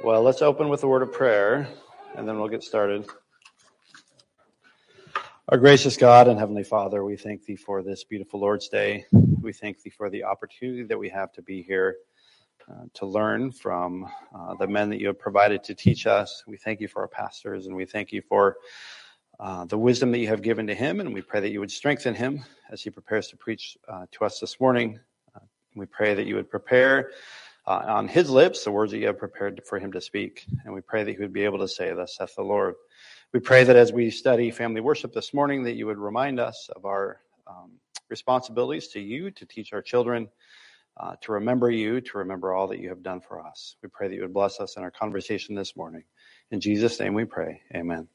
[0.00, 1.68] Well, let's open with a word of prayer
[2.14, 3.04] and then we'll get started.
[5.48, 9.06] Our gracious God and Heavenly Father, we thank Thee for this beautiful Lord's Day.
[9.42, 11.96] We thank Thee for the opportunity that we have to be here
[12.70, 16.44] uh, to learn from uh, the men that you have provided to teach us.
[16.46, 18.58] We thank you for our pastors and we thank you for
[19.40, 21.00] uh, the wisdom that you have given to him.
[21.00, 24.24] And we pray that you would strengthen him as he prepares to preach uh, to
[24.24, 25.00] us this morning.
[25.34, 25.40] Uh,
[25.74, 27.10] we pray that you would prepare
[27.68, 30.46] uh, on his lips the words that you have prepared for him to speak.
[30.64, 32.74] And we pray that he would be able to say, Thus saith the Lord.
[33.34, 36.70] We pray that as we study family worship this morning, that you would remind us
[36.74, 37.72] of our um,
[38.08, 40.28] responsibilities to you to teach our children.
[40.96, 43.76] Uh, to remember you, to remember all that you have done for us.
[43.84, 46.02] We pray that you would bless us in our conversation this morning.
[46.50, 47.62] In Jesus' name we pray.
[47.72, 48.08] Amen.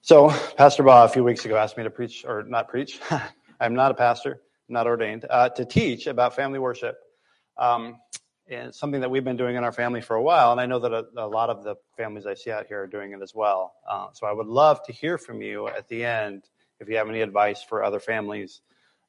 [0.00, 3.00] So, Pastor Ba a few weeks ago asked me to preach, or not preach.
[3.60, 6.98] I'm not a pastor, not ordained, uh, to teach about family worship.
[7.58, 7.98] Um,
[8.50, 10.78] and something that we've been doing in our family for a while, and I know
[10.78, 13.34] that a, a lot of the families I see out here are doing it as
[13.34, 13.74] well.
[13.88, 16.44] Uh, so I would love to hear from you at the end
[16.80, 18.62] if you have any advice for other families.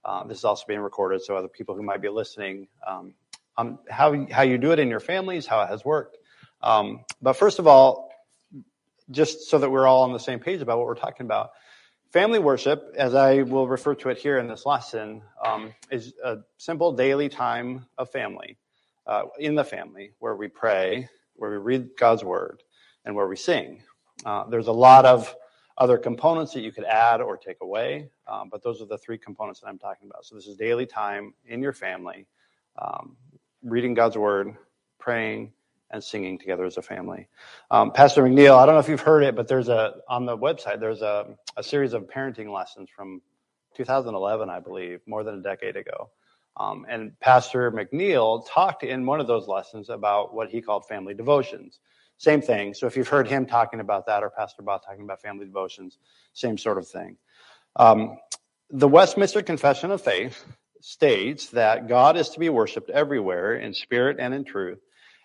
[0.04, 3.14] Uh, this is also being recorded, so other people who might be listening, um,
[3.58, 6.18] on how how you do it in your families, how it has worked.
[6.62, 8.10] Um, but first of all,
[9.12, 11.52] just so that we're all on the same page about what we're talking about.
[12.12, 16.38] Family worship, as I will refer to it here in this lesson, um, is a
[16.58, 18.58] simple daily time of family,
[19.06, 22.64] uh, in the family, where we pray, where we read God's word,
[23.06, 23.84] and where we sing.
[24.26, 25.36] Uh, there's a lot of
[25.78, 29.20] other components that you could add or take away, um, but those are the three
[29.20, 30.26] components that I'm talking about.
[30.26, 32.26] So this is daily time in your family,
[32.82, 33.18] um,
[33.62, 34.56] reading God's word,
[34.98, 35.54] praying,
[35.92, 37.28] and singing together as a family.
[37.72, 40.38] Um, Pastor McNeil, I don't know if you've heard it, but there's a on the
[40.38, 43.22] website there's a, a series of parenting lessons from
[43.76, 46.10] 2011, I believe, more than a decade ago.
[46.58, 51.14] Um, and Pastor McNeil talked in one of those lessons about what he called family
[51.14, 51.80] devotions.
[52.18, 52.74] Same thing.
[52.74, 56.00] So if you've heard him talking about that or Pastor Bob talking about family devotions,
[56.34, 57.16] same sort of thing.
[57.78, 58.18] Um,
[58.70, 60.44] the Westminster Confession of Faith
[60.82, 64.80] states that God is to be worshiped everywhere in spirit and in truth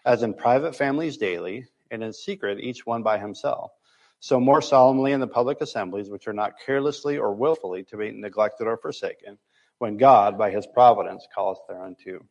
[0.04, 3.72] as in private families daily, and in secret each one by himself.
[4.20, 8.10] So more solemnly in the public assemblies, which are not carelessly or wilfully to be
[8.10, 9.38] neglected or forsaken,
[9.78, 12.24] when God, by his providence, calleth thereunto.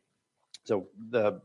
[0.63, 1.41] So the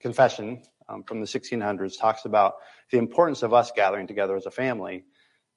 [0.00, 2.56] confession um, from the 1600s talks about
[2.90, 5.04] the importance of us gathering together as a family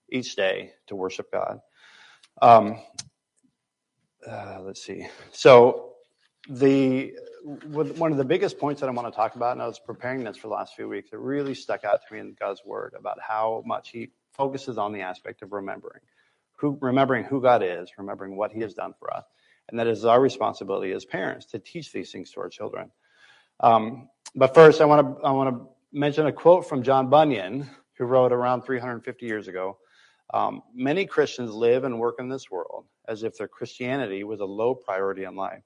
[0.09, 1.59] each day to worship God.
[2.41, 2.79] Um,
[4.25, 5.07] uh, let's see.
[5.31, 5.95] So
[6.49, 7.13] the
[7.43, 10.23] one of the biggest points that I want to talk about, and I was preparing
[10.23, 12.93] this for the last few weeks, it really stuck out to me in God's word
[12.97, 16.01] about how much He focuses on the aspect of remembering,
[16.57, 19.25] who remembering who God is, remembering what He has done for us,
[19.69, 22.91] and that is our responsibility as parents to teach these things to our children.
[23.59, 27.69] Um, but first, I want to I want to mention a quote from John Bunyan,
[27.97, 29.77] who wrote around 350 years ago.
[30.33, 34.45] Um, Many Christians live and work in this world as if their Christianity was a
[34.45, 35.63] low priority in life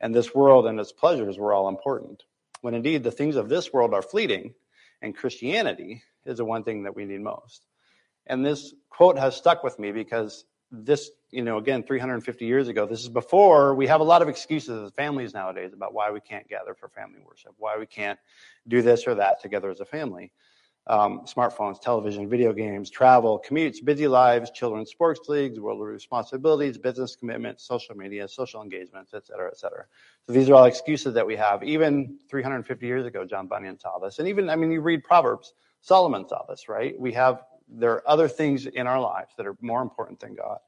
[0.00, 2.24] and this world and its pleasures were all important.
[2.60, 4.54] When indeed the things of this world are fleeting,
[5.02, 7.66] and Christianity is the one thing that we need most.
[8.26, 12.86] And this quote has stuck with me because this, you know, again, 350 years ago,
[12.86, 16.20] this is before we have a lot of excuses as families nowadays about why we
[16.20, 18.18] can't gather for family worship, why we can't
[18.68, 20.32] do this or that together as a family
[20.90, 27.14] um, smartphones, television, video games, travel, commutes, busy lives, children's sports leagues, world responsibilities, business
[27.14, 29.84] commitments, social media, social engagements, et cetera, et cetera.
[30.26, 31.62] So these are all excuses that we have.
[31.62, 34.18] Even 350 years ago, John Bunyan saw this.
[34.18, 36.98] And even, I mean, you read Proverbs, Solomon saw this, right?
[36.98, 40.58] We have, there are other things in our lives that are more important than God.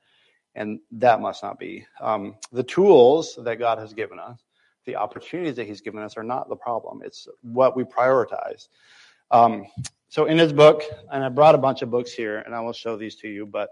[0.54, 1.84] And that must not be.
[2.00, 4.39] Um, the tools that God has given us,
[4.84, 7.03] the opportunities that He's given us are not the problem.
[7.04, 8.69] It's what we prioritize.
[9.33, 9.66] Um,
[10.12, 12.74] so in his book, and I brought a bunch of books here, and I will
[12.74, 13.70] show these to you, but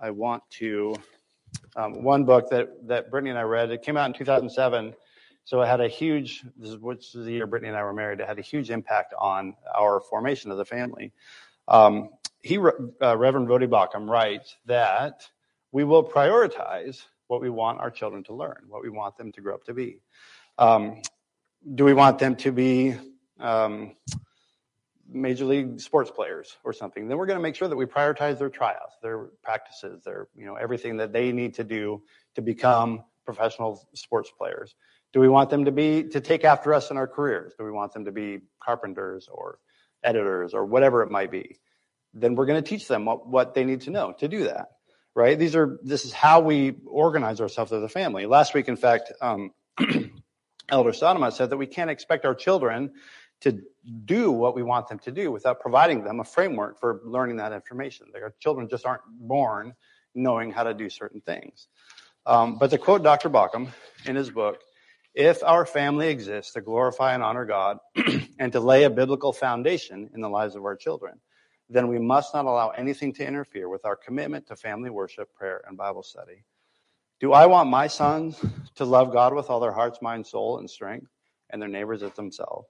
[0.00, 0.94] I want to,
[1.74, 4.94] um, one book that, that Brittany and I read, it came out in 2007,
[5.42, 7.92] so it had a huge, this is, which is the year Brittany and I were
[7.92, 11.12] married, it had a huge impact on our formation as a family.
[11.66, 12.10] Um,
[12.44, 15.28] he, uh, Reverend Voddie Baucham writes that
[15.72, 19.40] we will prioritize what we want our children to learn, what we want them to
[19.40, 19.98] grow up to be.
[20.58, 21.02] Um,
[21.74, 22.94] do we want them to be
[23.40, 23.96] um,
[25.10, 28.38] major league sports players or something, then we're going to make sure that we prioritize
[28.38, 32.02] their tryouts, their practices, their, you know, everything that they need to do
[32.34, 34.74] to become professional sports players.
[35.12, 37.54] Do we want them to be, to take after us in our careers?
[37.58, 39.58] Do we want them to be carpenters or
[40.02, 41.58] editors or whatever it might be?
[42.12, 44.68] Then we're going to teach them what, what they need to know to do that,
[45.14, 45.38] right?
[45.38, 48.26] These are, this is how we organize ourselves as a family.
[48.26, 49.52] Last week, in fact, um,
[50.68, 52.92] Elder Sodoma said that we can't expect our children
[53.40, 53.60] to
[54.04, 57.52] do what we want them to do without providing them a framework for learning that
[57.52, 58.06] information.
[58.12, 59.74] Their children just aren't born
[60.14, 61.68] knowing how to do certain things.
[62.24, 63.30] Um, but to quote Dr.
[63.30, 63.68] Baucham
[64.04, 64.60] in his book,
[65.14, 67.78] if our family exists to glorify and honor God
[68.38, 71.20] and to lay a biblical foundation in the lives of our children,
[71.68, 75.62] then we must not allow anything to interfere with our commitment to family worship, prayer,
[75.66, 76.44] and Bible study.
[77.18, 78.44] Do I want my sons
[78.74, 81.10] to love God with all their hearts, mind, soul, and strength,
[81.50, 82.68] and their neighbors as themselves?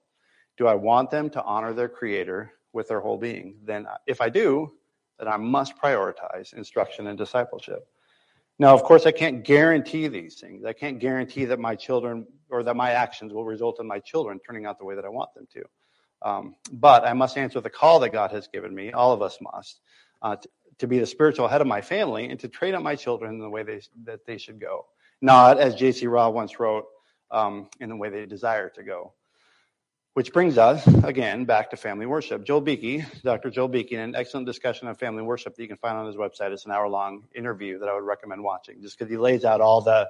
[0.57, 3.55] Do I want them to honor their Creator with their whole being?
[3.63, 4.73] Then, if I do,
[5.19, 7.87] then I must prioritize instruction and discipleship.
[8.59, 10.65] Now, of course, I can't guarantee these things.
[10.65, 14.39] I can't guarantee that my children or that my actions will result in my children
[14.39, 15.63] turning out the way that I want them to.
[16.23, 18.91] Um, but I must answer the call that God has given me.
[18.91, 19.81] All of us must.
[20.23, 20.49] Uh, to,
[20.79, 23.39] to, be the spiritual head of my family and to train up my children in
[23.39, 24.87] the way they, that they should go.
[25.21, 26.07] Not, as J.C.
[26.07, 26.85] Ryle once wrote,
[27.29, 29.13] um, in the way they desire to go.
[30.17, 32.43] Which brings us, again, back to family worship.
[32.43, 33.51] Joel Beeke, Dr.
[33.51, 36.51] Joel Beeke, an excellent discussion on family worship that you can find on his website.
[36.51, 39.61] It's an hour long interview that I would recommend watching just because he lays out
[39.61, 40.09] all the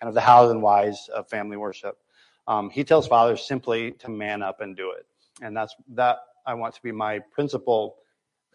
[0.00, 1.98] kind of the hows and whys of family worship.
[2.46, 5.06] Um, he tells fathers simply to man up and do it.
[5.42, 7.96] And that's that I want to be my principal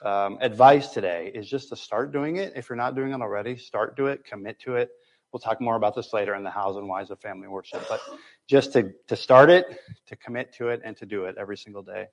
[0.06, 2.54] um, advice today is just to start doing it.
[2.56, 4.92] If you're not doing it already, start do it, commit to it.
[5.34, 7.84] We'll talk more about this later in the hows and whys of family worship.
[7.90, 8.00] But
[8.48, 9.66] just to, to start it,
[10.08, 12.06] to commit to it, and to do it every single day.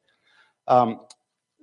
[0.67, 1.00] Um,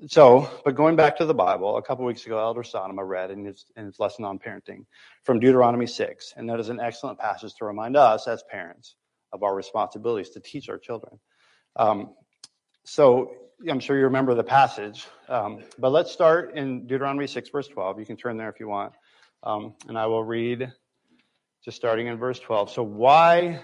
[0.06, 3.46] so, but going back to the Bible, a couple weeks ago, Elder Sonoma read in
[3.46, 4.86] his, in his lesson on parenting
[5.24, 8.96] from Deuteronomy 6, and that is an excellent passage to remind us as parents
[9.34, 11.20] of our responsibilities to teach our children.
[11.76, 12.14] Um,
[12.86, 13.32] so,
[13.68, 18.00] I'm sure you remember the passage, um, but let's start in Deuteronomy 6, verse 12.
[18.00, 18.94] You can turn there if you want,
[19.42, 20.72] um, and I will read
[21.68, 22.72] just starting in verse 12.
[22.72, 23.60] So, why,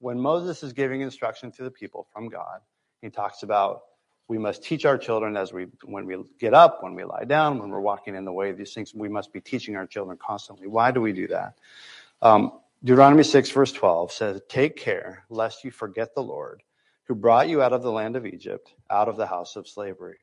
[0.00, 2.60] when Moses is giving instruction to the people from God,
[3.00, 3.84] he talks about
[4.28, 7.58] we must teach our children as we, when we get up, when we lie down,
[7.58, 10.66] when we're walking in the way, these things, we must be teaching our children constantly.
[10.66, 11.54] Why do we do that?
[12.20, 16.62] Um, Deuteronomy 6, verse 12 says, Take care lest you forget the Lord
[17.04, 20.18] who brought you out of the land of Egypt, out of the house of slavery.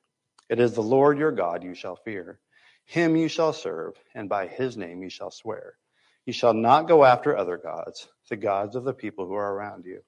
[0.47, 2.39] It is the Lord your God you shall fear.
[2.85, 5.73] Him you shall serve, and by his name you shall swear.
[6.25, 9.85] You shall not go after other gods, the gods of the people who are around
[9.85, 10.01] you.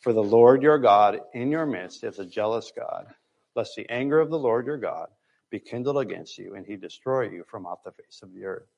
[0.00, 3.06] For the Lord your God in your midst is a jealous God,
[3.54, 5.08] lest the anger of the Lord your God
[5.50, 8.68] be kindled against you and he destroy you from off the face of the earth.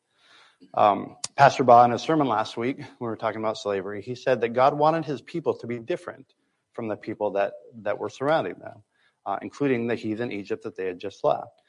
[0.75, 4.14] Um, Pastor Ba, in a sermon last week, when we were talking about slavery, he
[4.14, 6.32] said that God wanted his people to be different
[6.72, 7.52] from the people that,
[7.82, 8.82] that were surrounding them,
[9.26, 11.62] uh, including the heathen Egypt that they had just left.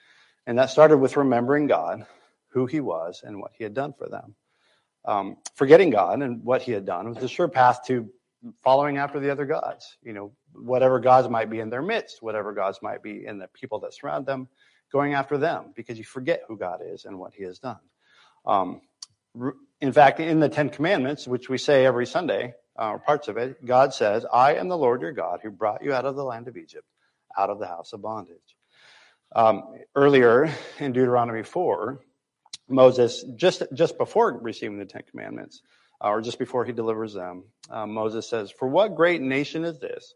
[0.48, 2.06] And that started with remembering God,
[2.50, 4.36] who he was, and what he had done for them
[5.06, 8.10] um, forgetting God and what he had done was the sure path to
[8.64, 9.98] following after the other gods.
[10.04, 13.48] You know, whatever gods might be in their midst, whatever gods might be in the
[13.48, 14.48] people that surround them,
[14.92, 17.80] going after them because you forget who God is and what he has done.
[18.46, 18.82] Um,
[19.82, 23.64] in fact, in the Ten Commandments, which we say every Sunday, uh, parts of it,
[23.66, 26.48] God says, I am the Lord your God who brought you out of the land
[26.48, 26.86] of Egypt,
[27.38, 28.38] out of the house of bondage.
[29.36, 32.02] Um, earlier in Deuteronomy 4,
[32.70, 35.62] Moses, just, just before receiving the Ten Commandments,
[36.02, 39.80] uh, or just before he delivers them, uh, Moses says, For what great nation is
[39.80, 40.14] this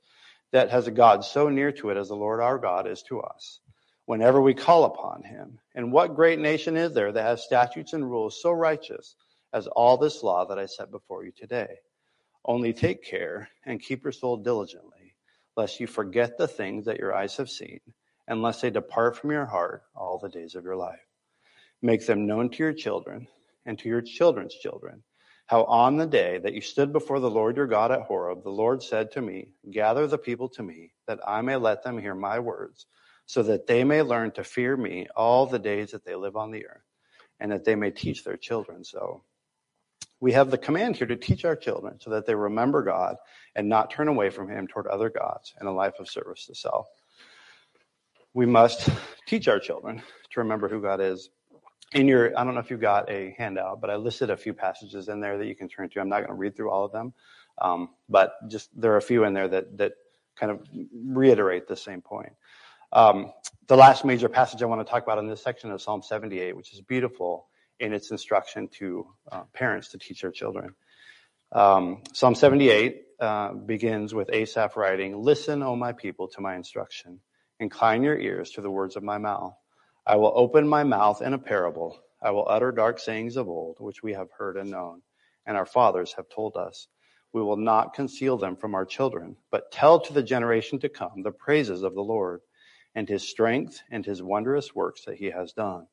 [0.51, 3.21] that has a God so near to it as the Lord our God is to
[3.21, 3.59] us,
[4.05, 5.59] whenever we call upon him?
[5.75, 9.15] And what great nation is there that has statutes and rules so righteous
[9.51, 11.79] as all this law that I set before you today?
[12.45, 15.15] Only take care and keep your soul diligently,
[15.55, 17.79] lest you forget the things that your eyes have seen,
[18.27, 20.99] and lest they depart from your heart all the days of your life.
[21.85, 23.27] Make them known to your children
[23.65, 25.03] and to your children's children.
[25.47, 28.49] How on the day that you stood before the Lord your God at Horeb, the
[28.49, 32.15] Lord said to me, Gather the people to me, that I may let them hear
[32.15, 32.85] my words,
[33.25, 36.51] so that they may learn to fear me all the days that they live on
[36.51, 36.85] the earth,
[37.41, 39.21] and that they may teach their children so.
[40.21, 43.17] We have the command here to teach our children so that they remember God
[43.57, 46.55] and not turn away from Him toward other gods and a life of service to
[46.55, 46.87] self.
[48.33, 48.87] We must
[49.27, 51.29] teach our children to remember who God is
[51.93, 54.53] in your, I don't know if you got a handout, but I listed a few
[54.53, 55.99] passages in there that you can turn to.
[55.99, 57.13] I'm not going to read through all of them,
[57.61, 59.93] um, but just there are a few in there that that
[60.35, 62.33] kind of reiterate the same point.
[62.91, 63.31] Um,
[63.67, 66.55] the last major passage I want to talk about in this section is Psalm 78,
[66.55, 67.47] which is beautiful
[67.79, 70.75] in its instruction to uh, parents to teach their children.
[71.51, 77.19] Um, Psalm 78 uh, begins with Asaph writing, "Listen, O my people, to my instruction;
[77.59, 79.55] incline your ears to the words of my mouth."
[80.05, 81.97] I will open my mouth in a parable.
[82.21, 85.01] I will utter dark sayings of old, which we have heard and known,
[85.45, 86.89] and our fathers have told us,
[87.31, 91.21] we will not conceal them from our children, but tell to the generation to come
[91.23, 92.41] the praises of the Lord
[92.93, 95.87] and his strength and his wondrous works that he has done.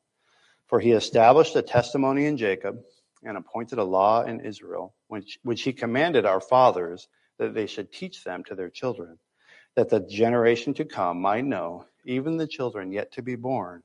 [0.66, 2.80] For he established a testimony in Jacob
[3.22, 7.06] and appointed a law in Israel, which, which he commanded our fathers
[7.38, 9.20] that they should teach them to their children,
[9.76, 13.84] that the generation to come might know, even the children yet to be born,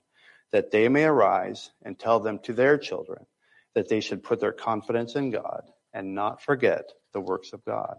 [0.52, 3.26] that they may arise and tell them to their children,
[3.74, 7.96] that they should put their confidence in God and not forget the works of God,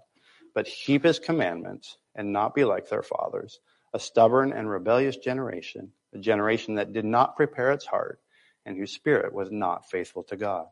[0.54, 3.60] but keep his commandments and not be like their fathers,
[3.94, 8.20] a stubborn and rebellious generation, a generation that did not prepare its heart
[8.64, 10.66] and whose spirit was not faithful to God.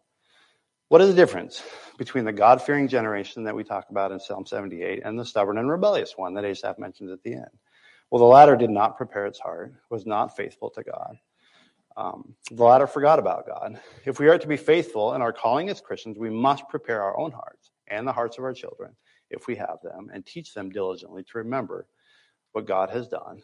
[0.89, 1.63] What is the difference
[1.97, 5.59] between the God fearing generation that we talk about in Psalm 78 and the stubborn
[5.59, 7.59] and rebellious one that Asaph mentions at the end?
[8.11, 11.17] Well, the latter did not prepare its heart, was not faithful to God.
[11.97, 13.81] Um, the latter forgot about God.
[14.05, 17.19] If we are to be faithful in our calling as Christians, we must prepare our
[17.19, 18.97] own hearts and the hearts of our children,
[19.31, 21.87] if we have them, and teach them diligently to remember
[22.53, 23.43] what God has done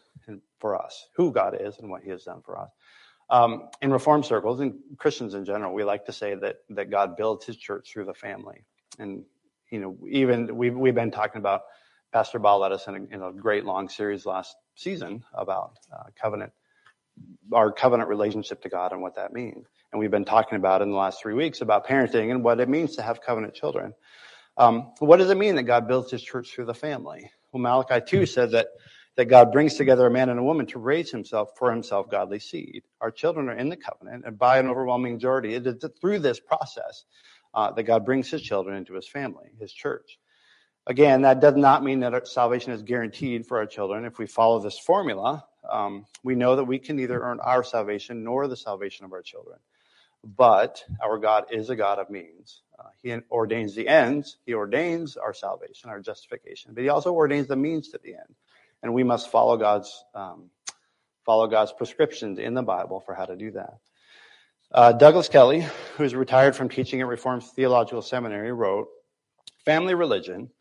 [0.59, 2.69] for us, who God is, and what He has done for us.
[3.29, 7.15] Um, in Reform circles and Christians in general, we like to say that that God
[7.15, 8.65] builds His church through the family,
[8.99, 9.23] and
[9.69, 11.61] you know, even we've we've been talking about.
[12.11, 16.03] Pastor Ball led us in a, in a great long series last season about uh,
[16.21, 16.51] covenant
[17.53, 19.65] our covenant relationship to God and what that means.
[19.91, 22.69] And we've been talking about in the last three weeks about parenting and what it
[22.69, 23.93] means to have covenant children.
[24.57, 27.29] Um, what does it mean that God builds his church through the family?
[27.51, 28.67] Well, Malachi 2 said that,
[29.17, 32.39] that God brings together a man and a woman to raise himself for himself godly
[32.39, 32.83] seed.
[33.01, 36.39] Our children are in the covenant, and by an overwhelming majority, it is through this
[36.39, 37.05] process
[37.53, 40.19] uh, that God brings his children into his family, his church.
[40.87, 44.05] Again, that does not mean that salvation is guaranteed for our children.
[44.05, 48.23] If we follow this formula, um, we know that we can neither earn our salvation
[48.23, 49.57] nor the salvation of our children.
[50.23, 52.61] But our God is a God of means.
[52.77, 54.37] Uh, he ordains the ends.
[54.45, 58.35] He ordains our salvation, our justification, but He also ordains the means to the end,
[58.83, 60.51] and we must follow God's um,
[61.25, 63.77] follow God's prescriptions in the Bible for how to do that.
[64.71, 65.65] Uh, Douglas Kelly,
[65.97, 68.89] who is retired from teaching at Reformed Theological Seminary, wrote,
[69.65, 70.51] "Family religion."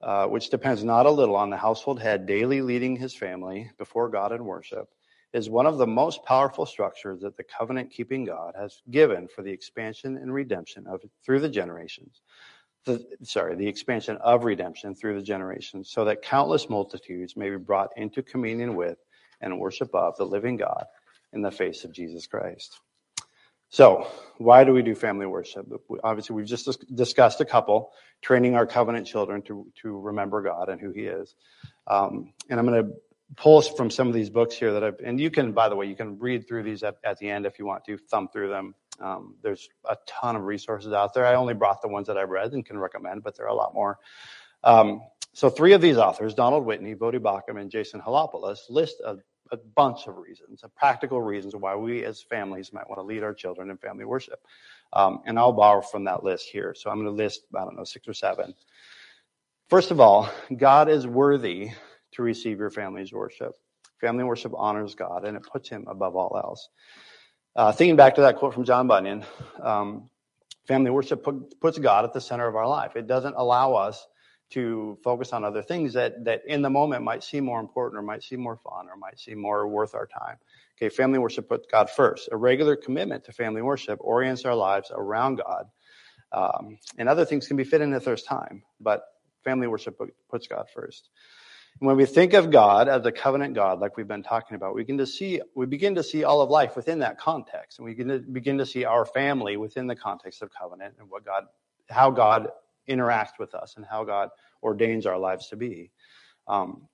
[0.00, 4.08] Uh, which depends not a little on the household head daily leading his family before
[4.08, 4.88] God in worship,
[5.32, 9.42] is one of the most powerful structures that the covenant keeping God has given for
[9.42, 12.22] the expansion and redemption of through the generations.
[12.84, 17.56] The, sorry, the expansion of redemption through the generations, so that countless multitudes may be
[17.56, 18.98] brought into communion with
[19.40, 20.84] and worship of the living God
[21.32, 22.78] in the face of Jesus Christ.
[23.70, 24.08] So,
[24.38, 25.66] why do we do family worship?
[26.02, 30.80] Obviously, we've just discussed a couple, training our covenant children to, to remember God and
[30.80, 31.34] who He is.
[31.86, 32.92] Um, and I'm going to
[33.36, 35.86] pull from some of these books here that I've, and you can, by the way,
[35.86, 38.48] you can read through these at, at the end if you want to, thumb through
[38.48, 38.74] them.
[39.00, 41.26] Um, there's a ton of resources out there.
[41.26, 43.54] I only brought the ones that I've read and can recommend, but there are a
[43.54, 43.98] lot more.
[44.64, 45.02] Um,
[45.34, 49.18] so, three of these authors, Donald Whitney, Voddie Baucham, and Jason Helopoulos, list a
[49.52, 53.34] a bunch of reasons, practical reasons why we as families might want to lead our
[53.34, 54.40] children in family worship.
[54.92, 56.74] Um, and I'll borrow from that list here.
[56.74, 58.54] So I'm going to list, I don't know, six or seven.
[59.68, 61.70] First of all, God is worthy
[62.12, 63.54] to receive your family's worship.
[64.00, 66.68] Family worship honors God and it puts him above all else.
[67.56, 69.24] Uh, thinking back to that quote from John Bunyan,
[69.60, 70.08] um,
[70.66, 72.94] family worship put, puts God at the center of our life.
[72.96, 74.06] It doesn't allow us
[74.50, 78.02] to focus on other things that that in the moment might seem more important or
[78.02, 80.36] might seem more fun or might seem more worth our time.
[80.76, 82.28] Okay, family worship puts God first.
[82.30, 85.66] A regular commitment to family worship orients our lives around God.
[86.30, 89.02] Um, and other things can be fit in if there's time, but
[89.44, 89.98] family worship
[90.30, 91.08] puts God first.
[91.80, 94.74] And when we think of God as a covenant God, like we've been talking about,
[94.74, 97.86] we begin to see we begin to see all of life within that context, and
[97.86, 101.24] we begin to, begin to see our family within the context of covenant and what
[101.24, 101.44] God,
[101.88, 102.48] how God
[102.88, 104.30] interact with us and how God
[104.62, 105.90] ordains our lives to be.
[106.46, 106.88] Um,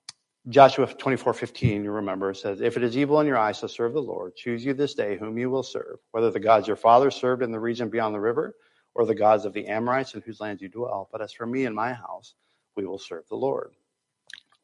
[0.49, 3.95] Joshua 24, 15, you remember, says, If it is evil in your eyes to serve
[3.95, 7.15] the Lord, choose you this day whom you will serve, whether the gods your fathers
[7.15, 8.55] served in the region beyond the river,
[8.95, 11.09] or the gods of the Amorites in whose lands you dwell.
[11.11, 12.35] But as for me and my house,
[12.77, 13.73] we will serve the Lord.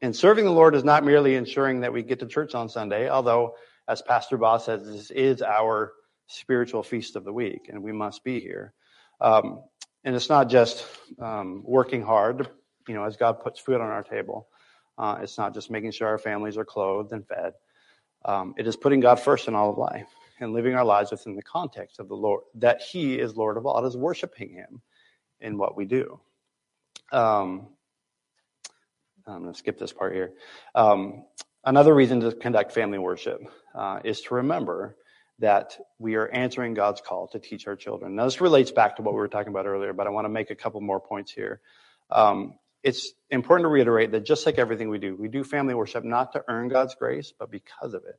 [0.02, 3.08] And serving the Lord is not merely ensuring that we get to church on Sunday,
[3.08, 3.54] although,
[3.88, 5.92] as Pastor Boss says, this is our
[6.26, 8.72] spiritual feast of the week, and we must be here.
[9.20, 9.62] Um,
[10.04, 10.87] and it's not just
[11.19, 12.49] um, working hard,
[12.88, 14.49] you know, as God puts food on our table.
[14.99, 17.52] Uh, it's not just making sure our families are clothed and fed.
[18.25, 20.09] Um, it is putting God first in all of life
[20.40, 23.66] and living our lives within the context of the Lord, that He is Lord of
[23.66, 23.83] all.
[23.83, 24.83] It is worshiping Him
[25.40, 26.21] in what we do.
[27.12, 27.69] Um,
[29.26, 30.33] I'm going to skip this part here.
[30.75, 31.25] Um,
[31.64, 33.40] another reason to conduct family worship
[33.75, 34.97] uh, is to remember
[35.40, 38.14] that we are answering God's call to teach our children.
[38.14, 40.30] Now, this relates back to what we were talking about earlier, but I want to
[40.30, 41.61] make a couple more points here.
[42.11, 46.04] Um, it's important to reiterate that just like everything we do, we do family worship
[46.04, 48.18] not to earn God's grace, but because of it.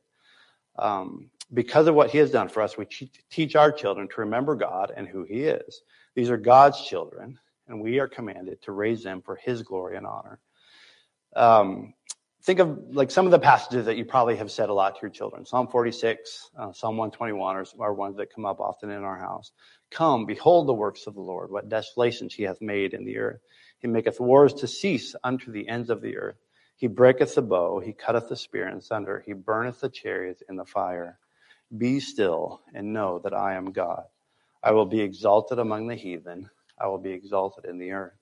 [0.76, 2.86] Um, because of what He has done for us, we
[3.30, 5.82] teach our children to remember God and who He is.
[6.14, 7.38] These are God's children,
[7.68, 10.40] and we are commanded to raise them for His glory and honor.
[11.36, 11.94] Um,
[12.42, 15.02] think of like some of the passages that you probably have said a lot to
[15.02, 15.46] your children.
[15.46, 19.52] Psalm 46, uh, Psalm 121 are, are ones that come up often in our house.
[19.90, 23.40] Come, behold the works of the Lord, what desolations he hath made in the earth.
[23.78, 26.36] He maketh wars to cease unto the ends of the earth.
[26.76, 30.56] He breaketh the bow, he cutteth the spear in sunder, he burneth the chariots in
[30.56, 31.18] the fire.
[31.76, 34.04] Be still and know that I am God.
[34.62, 36.50] I will be exalted among the heathen.
[36.78, 38.14] I will be exalted in the earth.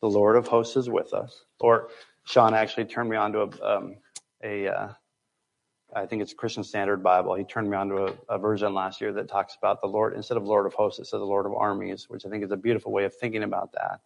[0.00, 1.44] The Lord of hosts is with us.
[1.60, 1.88] Or
[2.24, 3.96] Sean actually turned me on to a, um,
[4.42, 4.88] a uh,
[5.94, 7.34] I think it's Christian Standard Bible.
[7.34, 10.14] He turned me on to a, a, version last year that talks about the Lord,
[10.14, 12.50] instead of Lord of hosts, it says the Lord of armies, which I think is
[12.50, 14.00] a beautiful way of thinking about that.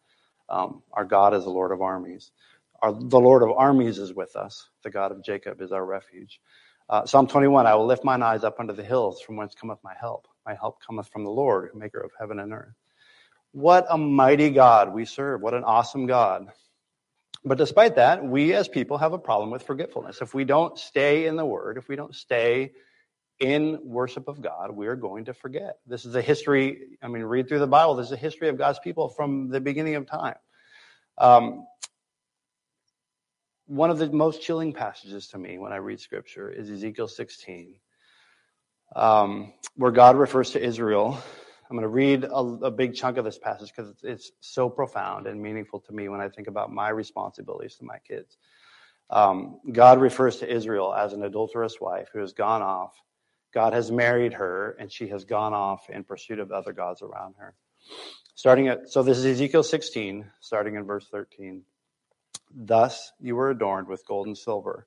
[0.49, 2.33] Um, our God is the Lord of armies.
[2.83, 4.69] Our, the Lord of armies is with us.
[4.83, 6.41] The God of Jacob is our refuge.
[6.89, 9.79] Uh, Psalm 21, I will lift mine eyes up unto the hills, from whence cometh
[9.83, 10.27] my help.
[10.45, 12.75] My help cometh from the Lord, maker of heaven and earth.
[13.53, 15.41] What a mighty God we serve.
[15.41, 16.49] What an awesome God.
[17.47, 20.21] But despite that, we as people have a problem with forgetfulness.
[20.21, 22.73] If we don't stay in the Word, if we don't stay
[23.39, 25.79] in worship of God, we are going to forget.
[25.87, 28.81] This is a history, I mean, read through the Bible, there's a history of God's
[28.81, 30.35] people from the beginning of time.
[31.19, 31.67] Um,
[33.67, 37.77] one of the most chilling passages to me when I read Scripture is Ezekiel 16,
[38.97, 41.23] um, where God refers to Israel
[41.69, 44.69] I'm going to read a, a big chunk of this passage because it's, it's, so
[44.71, 48.39] profound and meaningful to me when I think about my responsibilities to my kids.
[49.11, 52.95] Um, God refers to Israel as an adulterous wife who has gone off.
[53.53, 57.35] God has married her, and she has gone off in pursuit of other gods around
[57.39, 57.55] her.
[58.35, 61.63] Starting at, so this is Ezekiel 16, starting in verse 13.
[62.55, 64.87] Thus you were adorned with gold and silver,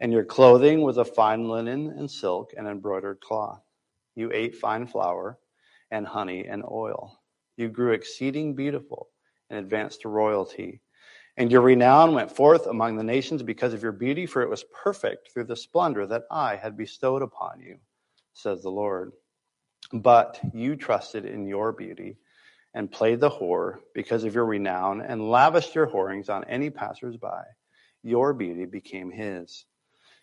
[0.00, 3.62] and your clothing was of fine linen and silk and embroidered cloth.
[4.14, 5.38] You ate fine flour
[5.90, 7.18] and honey and oil.
[7.56, 9.08] You grew exceeding beautiful
[9.50, 10.80] and advanced to royalty.
[11.36, 14.64] And your renown went forth among the nations because of your beauty, for it was
[14.82, 17.78] perfect through the splendor that I had bestowed upon you,
[18.32, 19.12] says the Lord.
[19.92, 22.18] But you trusted in your beauty
[22.74, 27.44] and played the whore because of your renown and lavished your whorings on any passersby.
[28.02, 29.64] Your beauty became his.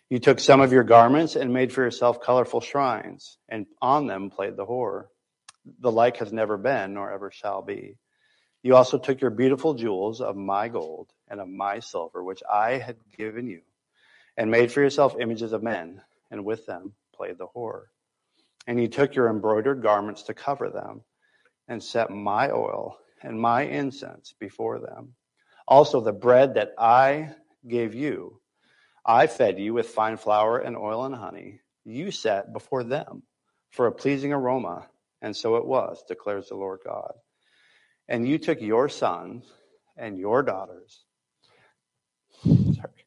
[0.08, 4.30] You took some of your garments and made for yourself colorful shrines, and on them
[4.30, 5.06] played the whore
[5.80, 7.98] the like has never been nor ever shall be.
[8.62, 12.78] You also took your beautiful jewels of my gold and of my silver, which I
[12.78, 13.62] had given you,
[14.36, 17.84] and made for yourself images of men, and with them played the whore.
[18.66, 21.02] And you took your embroidered garments to cover them,
[21.68, 25.14] and set my oil and my incense before them.
[25.68, 27.34] Also, the bread that I
[27.66, 28.40] gave you,
[29.04, 31.60] I fed you with fine flour and oil and honey.
[31.84, 33.22] You set before them
[33.70, 34.88] for a pleasing aroma
[35.22, 37.12] and so it was, declares the Lord God.
[38.08, 39.44] And you took your sons
[39.96, 41.04] and your daughters,
[42.44, 43.06] sorry,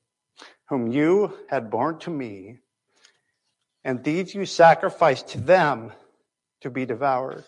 [0.67, 2.59] whom you had born to me,
[3.83, 5.91] and these you sacrificed to them
[6.61, 7.45] to be devoured.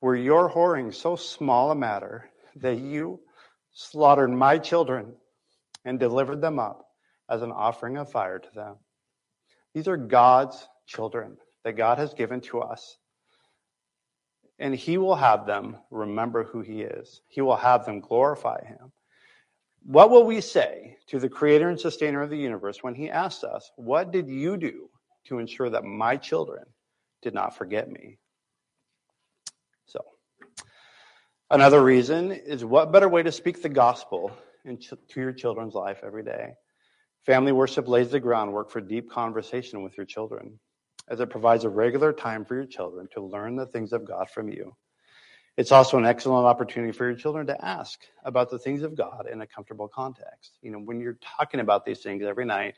[0.00, 3.20] Were your whoring so small a matter that you
[3.72, 5.14] slaughtered my children
[5.84, 6.88] and delivered them up
[7.28, 8.76] as an offering of fire to them?
[9.74, 12.96] These are God's children that God has given to us.
[14.58, 18.92] And He will have them remember who He is, He will have them glorify Him.
[19.84, 23.44] What will we say to the creator and sustainer of the universe when He asks
[23.44, 24.90] us, What did you do
[25.26, 26.64] to ensure that my children
[27.22, 28.18] did not forget me?
[29.86, 30.04] So,
[31.50, 34.32] another reason is what better way to speak the gospel
[34.64, 36.54] into your children's life every day
[37.28, 40.58] Family worship lays the groundwork for deep conversation with your children,
[41.08, 44.30] as it provides a regular time for your children to learn the things of God
[44.30, 44.74] from you.
[45.58, 49.28] It's also an excellent opportunity for your children to ask about the things of God
[49.30, 50.56] in a comfortable context.
[50.62, 52.76] You know, when you're talking about these things every night,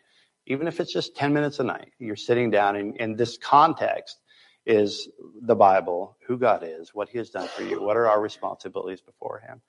[0.48, 4.18] even if it's just 10 minutes a night, you're sitting down and in this context
[4.66, 5.08] is
[5.42, 9.00] the Bible, who God is, what He has done for you, what are our responsibilities
[9.00, 9.62] before Him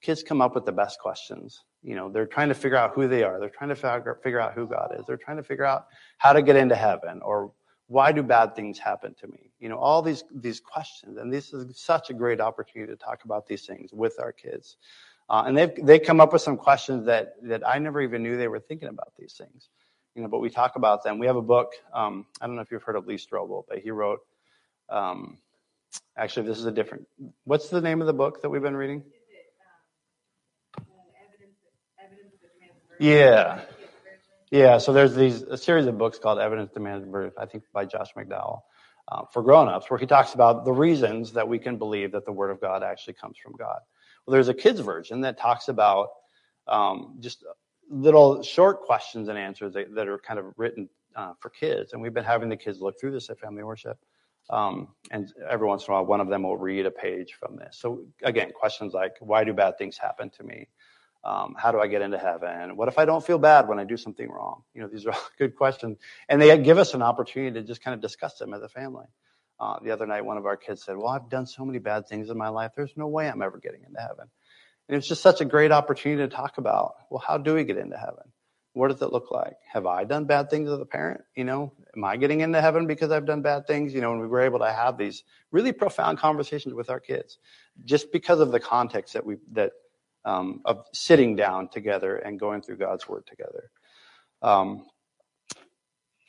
[0.00, 1.64] kids come up with the best questions.
[1.82, 3.38] You know, they're trying to figure out who they are.
[3.38, 5.06] They're trying to figure, out who God is.
[5.06, 5.86] They're trying to figure out
[6.18, 7.52] how to get into heaven or
[7.86, 9.50] why do bad things happen to me?
[9.60, 11.16] You know, all these, these questions.
[11.16, 14.76] And this is such a great opportunity to talk about these things with our kids.
[15.30, 18.36] Uh, and they they come up with some questions that, that I never even knew
[18.36, 19.68] they were thinking about these things.
[20.14, 21.18] You know, but we talk about them.
[21.18, 21.72] We have a book.
[21.92, 24.20] Um, I don't know if you've heard of Lee Strobel, but he wrote
[24.88, 25.38] um,
[26.16, 27.06] actually, this is a different.
[27.44, 29.04] What's the name of the book that we've been reading?
[32.98, 33.60] Yeah.
[34.50, 37.84] Yeah, so there's these a series of books called Evidence Demands Birth, I think by
[37.84, 38.62] Josh McDowell,
[39.12, 42.32] uh, for grown-ups, where he talks about the reasons that we can believe that the
[42.32, 43.78] Word of God actually comes from God.
[44.26, 46.08] Well, there's a kids version that talks about
[46.66, 47.44] um, just
[47.90, 52.00] little short questions and answers that, that are kind of written uh, for kids, and
[52.00, 53.98] we've been having the kids look through this at Family Worship.
[54.50, 57.56] Um, and every once in a while, one of them will read a page from
[57.56, 57.76] this.
[57.78, 60.68] So again, questions like, why do bad things happen to me?
[61.24, 62.76] Um, how do I get into heaven?
[62.76, 64.62] What if I don't feel bad when I do something wrong?
[64.74, 65.98] You know, these are all good questions.
[66.28, 69.06] And they give us an opportunity to just kind of discuss them as a family.
[69.60, 72.06] Uh, the other night, one of our kids said, well, I've done so many bad
[72.06, 72.72] things in my life.
[72.76, 74.26] There's no way I'm ever getting into heaven.
[74.88, 77.76] And it's just such a great opportunity to talk about, well, how do we get
[77.76, 78.24] into heaven?
[78.72, 79.56] What does it look like?
[79.72, 81.22] Have I done bad things as a parent?
[81.34, 83.92] You know, am I getting into heaven because I've done bad things?
[83.92, 87.38] You know, and we were able to have these really profound conversations with our kids
[87.84, 89.72] just because of the context that we, that,
[90.28, 93.70] um, of sitting down together and going through God's word together.
[94.42, 94.84] Um,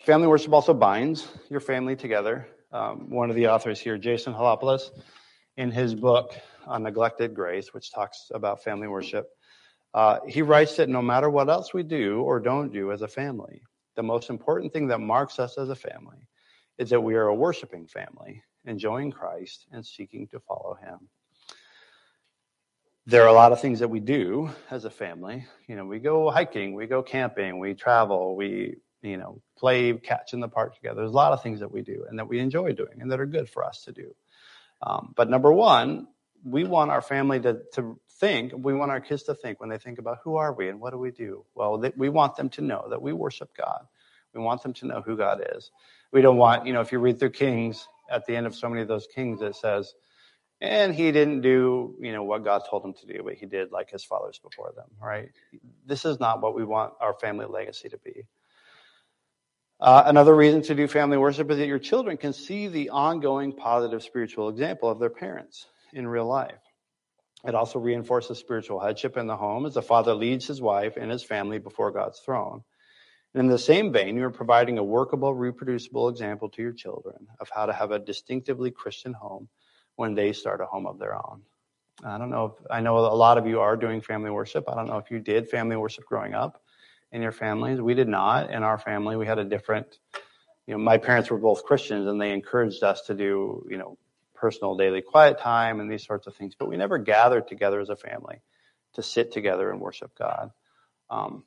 [0.05, 2.47] family worship also binds your family together.
[2.71, 4.83] Um, one of the authors here, Jason Helopoulos,
[5.57, 6.33] in his book
[6.65, 9.27] on neglected grace, which talks about family worship,
[9.93, 13.07] uh, he writes that no matter what else we do or don't do as a
[13.07, 13.62] family,
[13.97, 16.29] the most important thing that marks us as a family
[16.77, 21.09] is that we are a worshiping family, enjoying Christ and seeking to follow him.
[23.05, 25.45] There are a lot of things that we do as a family.
[25.67, 30.33] You know, we go hiking, we go camping, we travel, we, you know, play catch
[30.33, 31.01] in the park together.
[31.01, 33.19] There's a lot of things that we do and that we enjoy doing and that
[33.19, 34.13] are good for us to do.
[34.81, 36.07] Um, but number one,
[36.43, 39.77] we want our family to, to think, we want our kids to think when they
[39.77, 41.45] think about who are we and what do we do?
[41.55, 43.85] Well, they, we want them to know that we worship God.
[44.33, 45.71] We want them to know who God is.
[46.12, 48.69] We don't want, you know, if you read through Kings, at the end of so
[48.69, 49.93] many of those Kings, it says,
[50.62, 53.72] and he didn't do, you know, what God told him to do, but he did
[53.72, 55.30] like his fathers before them, right?
[55.86, 58.26] This is not what we want our family legacy to be.
[59.80, 63.54] Uh, another reason to do family worship is that your children can see the ongoing
[63.54, 66.60] positive spiritual example of their parents in real life.
[67.45, 71.10] It also reinforces spiritual headship in the home as the father leads his wife and
[71.10, 72.63] his family before God's throne.
[73.34, 77.28] And in the same vein, you are providing a workable, reproducible example to your children
[77.39, 79.48] of how to have a distinctively Christian home
[79.99, 81.41] when they start a home of their own.
[82.05, 84.63] I don't know if I know a lot of you are doing family worship.
[84.69, 86.63] I don't know if you did family worship growing up
[87.12, 87.81] in your families.
[87.81, 89.17] We did not in our family.
[89.17, 89.99] We had a different,
[90.65, 93.97] you know, my parents were both Christians and they encouraged us to do, you know,
[94.33, 97.89] personal daily quiet time and these sorts of things, but we never gathered together as
[97.89, 98.38] a family
[98.93, 100.51] to sit together and worship God.
[101.09, 101.43] Um,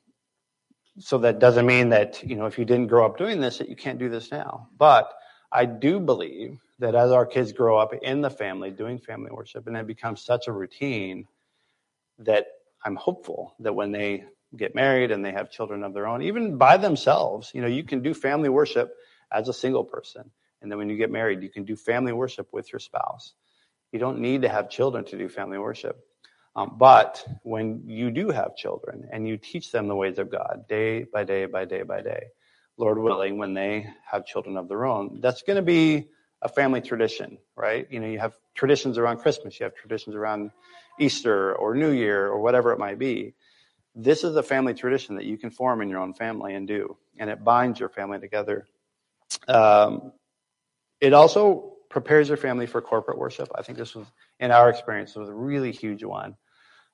[0.99, 3.67] so that doesn't mean that, you know, if you didn't grow up doing this, that
[3.67, 4.67] you can't do this now.
[4.77, 5.11] But
[5.53, 9.67] I do believe that as our kids grow up in the family doing family worship
[9.67, 11.27] and it becomes such a routine
[12.19, 12.47] that
[12.83, 16.57] I'm hopeful that when they get married and they have children of their own, even
[16.57, 18.95] by themselves, you know, you can do family worship
[19.31, 20.29] as a single person.
[20.61, 23.33] And then when you get married, you can do family worship with your spouse.
[23.91, 25.99] You don't need to have children to do family worship.
[26.55, 30.65] Um, but when you do have children and you teach them the ways of God
[30.67, 32.27] day by day by day by day,
[32.77, 36.09] Lord willing, when they have children of their own, that's going to be
[36.41, 37.87] a family tradition, right?
[37.89, 40.51] You know, you have traditions around Christmas, you have traditions around
[40.99, 43.33] Easter or New Year or whatever it might be.
[43.95, 46.97] This is a family tradition that you can form in your own family and do,
[47.17, 48.67] and it binds your family together.
[49.47, 50.11] Um,
[50.99, 53.49] it also prepares your family for corporate worship.
[53.55, 54.07] I think this was,
[54.39, 56.35] in our experience, was a really huge one.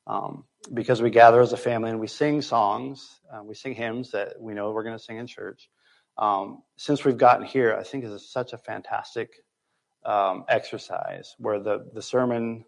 [0.09, 4.11] Um, because we gather as a family and we sing songs, uh, we sing hymns
[4.11, 5.69] that we know we're going to sing in church.
[6.17, 9.29] Um, since we've gotten here, I think it's such a fantastic
[10.03, 12.65] um, exercise where the, the sermon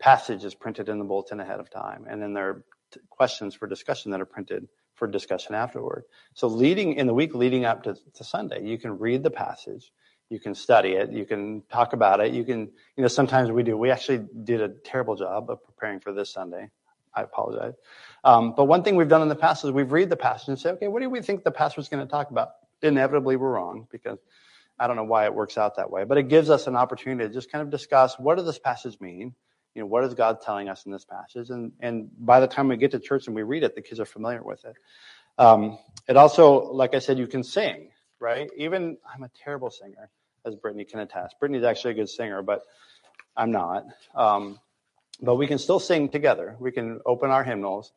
[0.00, 3.54] passage is printed in the bulletin ahead of time, and then there are t- questions
[3.54, 6.04] for discussion that are printed for discussion afterward.
[6.34, 9.92] So, leading in the week leading up to, to Sunday, you can read the passage,
[10.34, 11.12] you can study it.
[11.12, 12.32] You can talk about it.
[12.32, 12.62] You can,
[12.96, 13.76] you know, sometimes we do.
[13.76, 16.70] We actually did a terrible job of preparing for this Sunday.
[17.14, 17.74] I apologize.
[18.24, 20.58] Um, but one thing we've done in the past is we've read the passage and
[20.58, 22.48] say, okay, what do we think the pastor's going to talk about?
[22.82, 24.18] Inevitably, we're wrong because
[24.76, 27.28] I don't know why it works out that way, but it gives us an opportunity
[27.28, 29.32] to just kind of discuss what does this passage mean?
[29.76, 31.50] You know, what is God telling us in this passage?
[31.50, 34.00] And, and by the time we get to church and we read it, the kids
[34.00, 34.74] are familiar with it.
[35.38, 37.90] Um, it also, like I said, you can sing
[38.24, 38.50] right?
[38.56, 40.10] Even I'm a terrible singer,
[40.44, 41.36] as Brittany can attest.
[41.40, 42.62] Brittany's actually a good singer, but
[43.36, 43.84] I'm not.
[44.14, 44.60] Um,
[45.20, 46.56] but we can still sing together.
[46.58, 47.92] We can open our hymnals.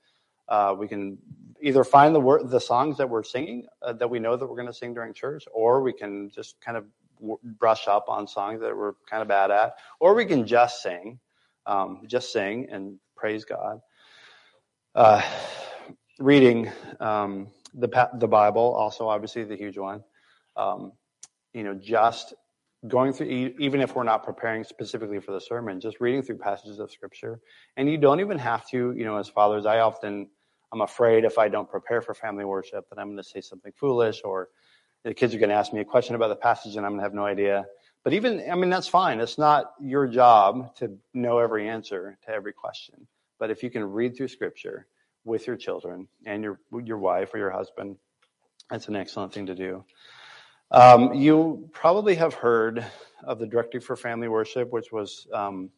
[0.47, 1.17] Uh, we can
[1.62, 4.55] either find the word, the songs that we're singing uh, that we know that we're
[4.55, 6.86] going to sing during church, or we can just kind of
[7.19, 10.81] w- brush up on songs that we're kind of bad at, or we can just
[10.81, 11.19] sing,
[11.65, 13.81] um, just sing and praise God.
[14.95, 15.21] Uh,
[16.19, 20.03] reading um, the the Bible, also obviously the huge one.
[20.55, 20.93] Um,
[21.57, 22.35] you know, just
[22.87, 26.77] going through, even if we're not preparing specifically for the sermon, just reading through passages
[26.77, 27.39] of Scripture,
[27.75, 28.93] and you don't even have to.
[28.95, 30.29] You know, as fathers, I often
[30.71, 33.71] I'm afraid if I don't prepare for family worship that I'm going to say something
[33.75, 34.49] foolish or
[35.03, 36.99] the kids are going to ask me a question about the passage and I'm going
[36.99, 37.65] to have no idea.
[38.03, 39.19] But even, I mean, that's fine.
[39.19, 43.07] It's not your job to know every answer to every question.
[43.39, 44.87] But if you can read through scripture
[45.25, 47.97] with your children and your, your wife or your husband,
[48.69, 49.85] that's an excellent thing to do.
[50.71, 52.86] Um, you probably have heard
[53.23, 55.69] of the Directory for Family Worship, which was um,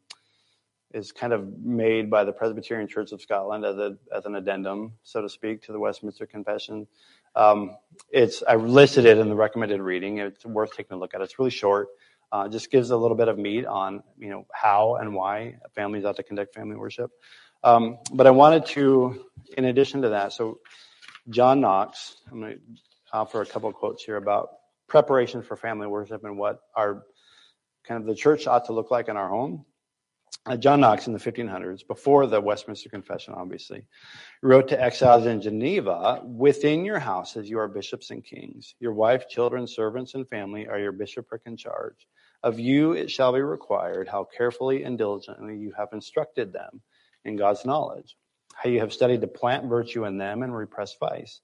[0.93, 4.93] is kind of made by the Presbyterian Church of Scotland as, a, as an addendum,
[5.04, 6.88] so to speak, to the Westminster Confession.
[7.36, 7.78] Um,
[8.10, 10.17] it's I listed it in the recommended reading.
[10.17, 11.21] It's worth taking a look at.
[11.21, 11.89] It's really short.
[12.32, 16.06] Uh, just gives a little bit of meat on you know how and why families
[16.06, 17.12] ought to conduct family worship.
[17.63, 19.25] Um, but I wanted to,
[19.58, 20.60] in addition to that, so
[21.30, 22.17] John Knox.
[22.32, 22.60] I'm going to
[23.12, 24.49] offer a couple quotes here about
[24.89, 27.04] preparation for family worship and what our
[27.88, 29.65] kind of the church ought to look like in our home.
[30.45, 33.86] Uh, John Knox in the 1500s, before the Westminster Confession, obviously,
[34.41, 38.73] wrote to exiles in Geneva Within your houses, you are bishops and kings.
[38.80, 42.08] Your wife, children, servants, and family are your bishopric in charge.
[42.41, 46.82] Of you it shall be required how carefully and diligently you have instructed them
[47.25, 48.15] in God's knowledge,
[48.56, 51.41] how you have studied to plant virtue in them and repress vice.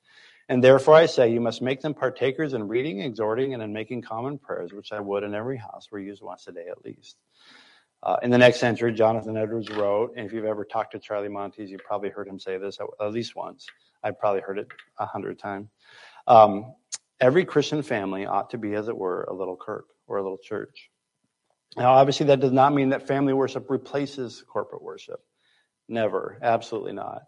[0.48, 4.04] And therefore I say, you must make them partakers in reading, exhorting, and in making
[4.04, 7.18] common prayers, which I would in every house were used once a day at least.
[8.04, 11.30] Uh, in the next century, Jonathan Edwards wrote, and if you've ever talked to Charlie
[11.30, 13.66] Montes, you've probably heard him say this at, least once.
[14.04, 14.68] I've probably heard it
[15.00, 15.70] a hundred times.
[16.28, 16.76] Um,
[17.20, 20.38] every Christian family ought to be, as it were, a little kirk or a little
[20.38, 20.92] church.
[21.76, 25.22] Now, obviously, that does not mean that family worship replaces corporate worship.
[25.90, 26.38] Never.
[26.44, 27.24] Absolutely not.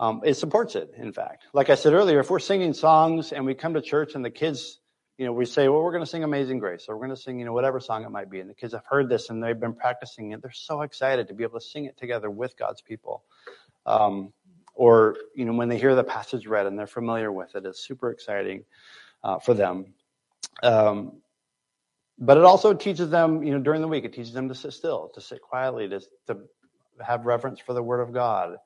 [0.00, 1.44] Um, it supports it, in fact.
[1.52, 4.30] Like I said earlier, if we're singing songs and we come to church and the
[4.30, 4.80] kids
[5.16, 7.22] you know, we say, well, we're going to sing Amazing Grace, or we're going to
[7.22, 8.40] sing, you know, whatever song it might be.
[8.40, 10.42] And the kids have heard this and they've been practicing it.
[10.42, 13.22] They're so excited to be able to sing it together with God's people.
[13.86, 14.32] Um,
[14.74, 17.80] or, you know, when they hear the passage read and they're familiar with it, it's
[17.80, 18.64] super exciting
[19.22, 19.94] uh, for them.
[20.64, 21.20] Um,
[22.18, 24.72] but it also teaches them, you know, during the week, it teaches them to sit
[24.72, 26.38] still, to sit quietly, to, to
[27.04, 28.56] have reverence for the Word of God,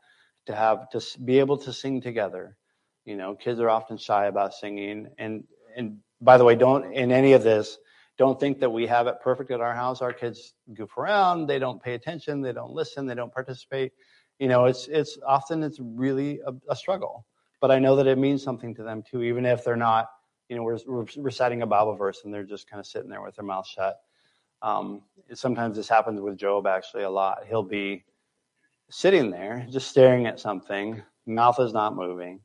[0.49, 2.57] to have to be able to sing together.
[3.05, 5.45] You know, kids are often shy about singing, and
[5.77, 7.79] and by the way, don't in any of this,
[8.17, 10.01] don't think that we have it perfect at our house.
[10.01, 13.93] Our kids goof around, they don't pay attention, they don't listen, they don't participate.
[14.39, 17.27] You know, it's it's often it's really a, a struggle.
[17.61, 20.09] But I know that it means something to them too, even if they're not.
[20.49, 23.21] You know, we're, we're reciting a Bible verse and they're just kind of sitting there
[23.21, 24.01] with their mouth shut.
[24.63, 25.03] Um,
[25.35, 27.41] sometimes this happens with Job actually a lot.
[27.47, 28.05] He'll be
[28.91, 32.41] sitting there just staring at something, mouth is not moving,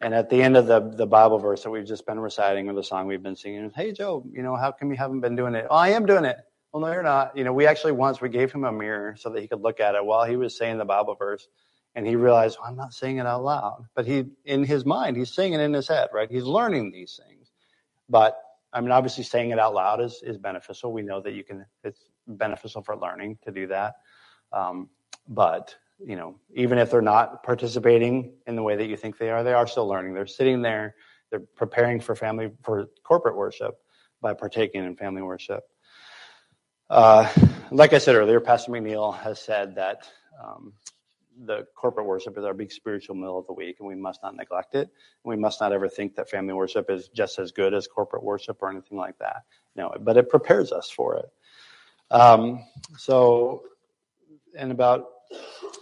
[0.00, 2.74] and at the end of the, the Bible verse that we've just been reciting or
[2.74, 5.54] the song we've been singing, hey, Job, you know, how come you haven't been doing
[5.54, 5.66] it?
[5.68, 6.38] Oh, I am doing it.
[6.72, 7.36] Well, no, you're not.
[7.36, 9.80] You know, we actually once, we gave him a mirror so that he could look
[9.80, 11.48] at it while he was saying the Bible verse.
[11.94, 13.86] And he realized, well, I'm not saying it out loud.
[13.94, 16.30] But he, in his mind, he's saying it in his head, right?
[16.30, 17.50] He's learning these things.
[18.08, 18.38] But,
[18.72, 20.92] I mean, obviously saying it out loud is, is beneficial.
[20.92, 23.96] We know that you can, it's beneficial for learning to do that.
[24.52, 24.88] Um,
[25.30, 29.30] but you know, even if they're not participating in the way that you think they
[29.30, 30.14] are, they are still learning.
[30.14, 30.94] They're sitting there,
[31.30, 33.78] they're preparing for family, for corporate worship
[34.20, 35.64] by partaking in family worship.
[36.88, 37.30] Uh,
[37.70, 40.08] like I said earlier, Pastor McNeil has said that
[40.42, 40.72] um,
[41.44, 44.34] the corporate worship is our big spiritual meal of the week, and we must not
[44.34, 44.90] neglect it.
[45.24, 48.58] We must not ever think that family worship is just as good as corporate worship
[48.60, 49.42] or anything like that.
[49.76, 51.30] No, but it prepares us for it.
[52.10, 52.64] Um,
[52.98, 53.62] so,
[54.58, 55.06] in about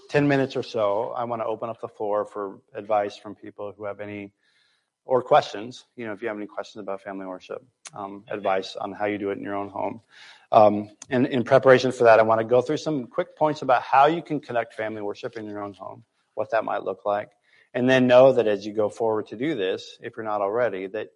[0.09, 3.73] 10 minutes or so, I want to open up the floor for advice from people
[3.77, 4.33] who have any
[5.05, 5.85] or questions.
[5.97, 9.19] You know, if you have any questions about family worship, um, advice on how you
[9.19, 10.01] do it in your own home.
[10.53, 13.83] Um, and in preparation for that, I want to go through some quick points about
[13.83, 17.31] how you can conduct family worship in your own home, what that might look like.
[17.75, 20.87] And then know that as you go forward to do this, if you're not already,
[20.89, 21.09] that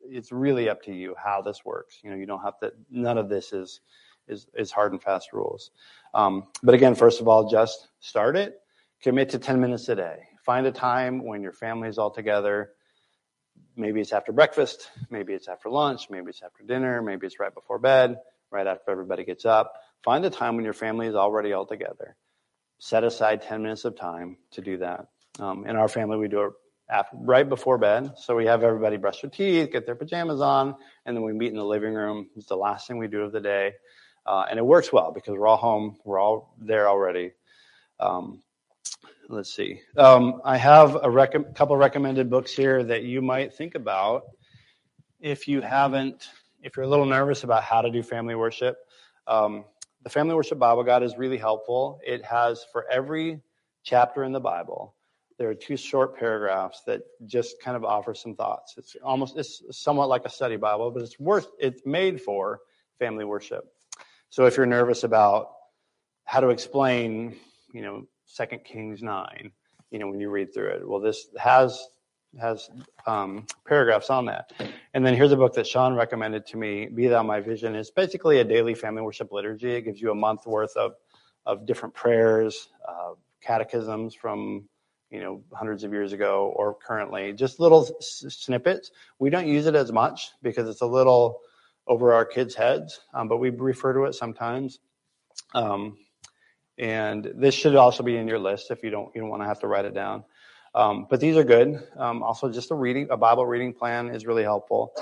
[0.00, 1.98] it's really up to you how this works.
[2.02, 3.80] You know, you don't have to, none of this is
[4.28, 5.70] is, is hard and fast rules.
[6.14, 8.60] Um, but again, first of all, just start it.
[9.02, 10.18] Commit to 10 minutes a day.
[10.44, 12.70] Find a time when your family is all together.
[13.76, 14.90] Maybe it's after breakfast.
[15.10, 16.08] Maybe it's after lunch.
[16.10, 17.02] Maybe it's after dinner.
[17.02, 18.16] Maybe it's right before bed,
[18.50, 19.72] right after everybody gets up.
[20.04, 22.16] Find a time when your family is already all together.
[22.78, 25.06] Set aside 10 minutes of time to do that.
[25.38, 26.52] Um, in our family, we do it
[26.88, 28.12] after, right before bed.
[28.16, 31.50] So we have everybody brush their teeth, get their pajamas on, and then we meet
[31.50, 32.28] in the living room.
[32.36, 33.72] It's the last thing we do of the day.
[34.26, 37.32] Uh, and it works well because we're all home, we're all there already.
[38.00, 38.42] Um,
[39.28, 39.80] let's see.
[39.96, 44.24] Um, I have a rec- couple recommended books here that you might think about
[45.20, 46.28] if you haven't,
[46.62, 48.78] if you're a little nervous about how to do family worship.
[49.26, 49.64] Um,
[50.02, 51.98] the Family Worship Bible Guide is really helpful.
[52.06, 53.40] It has for every
[53.82, 54.94] chapter in the Bible,
[55.38, 58.74] there are two short paragraphs that just kind of offer some thoughts.
[58.76, 62.60] It's almost, it's somewhat like a study Bible, but it's worth, it's made for
[62.98, 63.64] family worship.
[64.34, 65.52] So if you're nervous about
[66.24, 67.36] how to explain,
[67.72, 69.52] you know, Second Kings nine,
[69.92, 71.86] you know, when you read through it, well, this has
[72.40, 72.68] has
[73.06, 74.52] um, paragraphs on that.
[74.92, 77.76] And then here's a book that Sean recommended to me, Be Thou My Vision.
[77.76, 79.76] It's basically a daily family worship liturgy.
[79.76, 80.94] It gives you a month worth of
[81.46, 84.68] of different prayers, uh, catechisms from
[85.10, 88.90] you know hundreds of years ago or currently, just little s- snippets.
[89.20, 91.38] We don't use it as much because it's a little
[91.86, 94.78] over our kids' heads, um, but we refer to it sometimes.
[95.54, 95.98] Um,
[96.78, 99.46] and this should also be in your list if you don't you don't want to
[99.46, 100.24] have to write it down.
[100.74, 101.80] Um, but these are good.
[101.96, 104.92] Um, also, just a reading, a Bible reading plan is really helpful.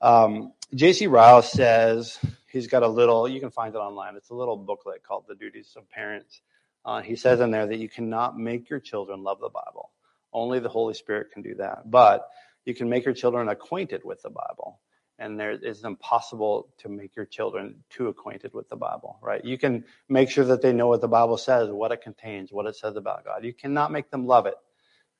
[0.00, 1.06] Um, J.C.
[1.06, 2.18] Ryle says
[2.50, 3.28] he's got a little.
[3.28, 4.16] You can find it online.
[4.16, 6.40] It's a little booklet called "The Duties of Parents."
[6.84, 9.90] Uh, he says in there that you cannot make your children love the Bible.
[10.32, 11.90] Only the Holy Spirit can do that.
[11.90, 12.28] But
[12.64, 14.80] you can make your children acquainted with the Bible
[15.22, 19.42] and there is impossible to make your children too acquainted with the Bible, right?
[19.44, 22.66] You can make sure that they know what the Bible says, what it contains, what
[22.66, 23.44] it says about God.
[23.44, 24.56] You cannot make them love it,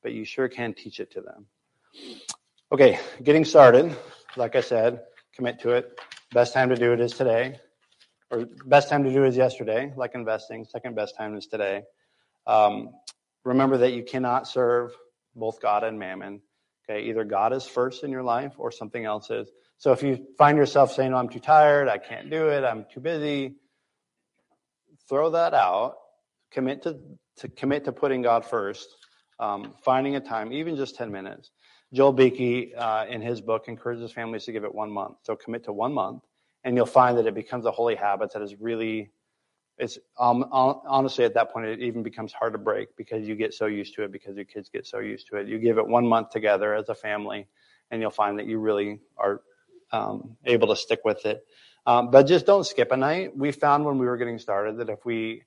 [0.03, 1.47] but you sure can teach it to them.
[2.73, 3.97] Okay, getting started.
[4.37, 5.03] Like I said,
[5.37, 6.01] commit to it.
[6.33, 7.61] Best time to do it is today,
[8.33, 10.65] or best time to do it is yesterday, like investing.
[10.65, 11.83] Second best time is today.
[12.49, 12.91] Um,
[13.45, 14.91] remember that you cannot serve
[15.37, 16.41] both God and mammon.
[16.91, 19.49] Okay, either God is first in your life or something else is.
[19.83, 22.87] So if you find yourself saying, oh, I'm too tired, I can't do it, I'm
[22.89, 23.57] too busy,
[25.09, 25.97] throw that out.
[26.53, 27.01] Commit to,
[27.39, 28.87] to commit to putting God first,
[29.41, 31.51] um, finding a time, even just 10 minutes.
[31.93, 35.17] Joel Beeke, uh, in his book, encourages families to give it one month.
[35.25, 36.23] So commit to one month,
[36.63, 39.11] and you'll find that it becomes a holy habit that is really,
[39.79, 43.53] it's um, honestly at that point it even becomes hard to break because you get
[43.53, 45.49] so used to it because your kids get so used to it.
[45.49, 47.49] You give it one month together as a family,
[47.91, 49.41] and you'll find that you really are
[49.93, 51.45] um, able to stick with it.
[51.87, 53.37] Um, but just don't skip a night.
[53.37, 55.43] We found when we were getting started that if we,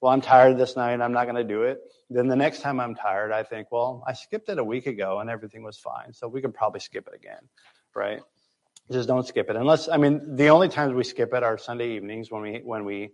[0.00, 1.80] well, I'm tired this night, I'm not going to do it.
[2.10, 5.18] Then the next time I'm tired, I think, well, I skipped it a week ago
[5.20, 6.12] and everything was fine.
[6.12, 7.40] So we can probably skip it again,
[7.94, 8.20] right?
[8.90, 9.56] Just don't skip it.
[9.56, 12.84] Unless, I mean, the only times we skip it are Sunday evenings when we, when
[12.84, 13.10] we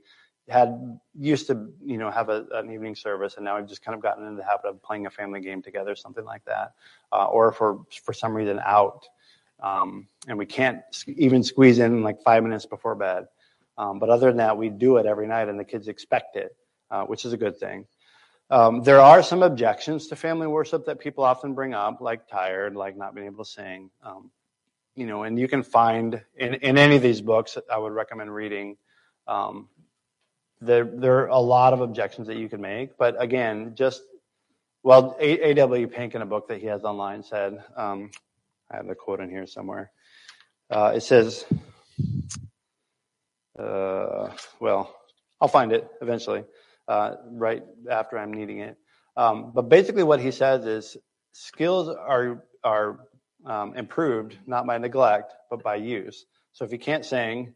[0.49, 3.97] had used to, you know, have a, an evening service and now we've just kind
[3.97, 6.73] of gotten into the habit of playing a family game together, something like that.
[7.13, 9.07] Uh, or for, for some reason out,
[9.65, 13.27] um, and we can't even squeeze in like five minutes before bed.
[13.79, 16.55] Um, but other than that, we do it every night, and the kids expect it,
[16.91, 17.87] uh, which is a good thing.
[18.51, 22.77] Um, there are some objections to family worship that people often bring up, like tired,
[22.77, 23.91] like not being able to sing.
[24.03, 24.31] Um,
[24.95, 28.33] you know, and you can find in, in any of these books, I would recommend
[28.33, 28.77] reading.
[29.27, 29.69] Um,
[30.61, 34.03] there, there are a lot of objections that you can make, but again, just
[34.83, 35.87] well, A.W.
[35.89, 38.11] Pink in a book that he has online said, um,
[38.75, 39.93] I have the quote in here somewhere.
[40.69, 41.45] Uh, it says,
[43.57, 44.97] uh, well,
[45.41, 46.45] I'll find it eventually,
[46.89, 48.77] uh, right after I'm needing it.
[49.17, 50.97] Um, but basically, what he says is
[51.33, 52.99] skills are are
[53.47, 56.25] um, improved not by neglect, but by use.
[56.53, 57.55] So if you can't sing,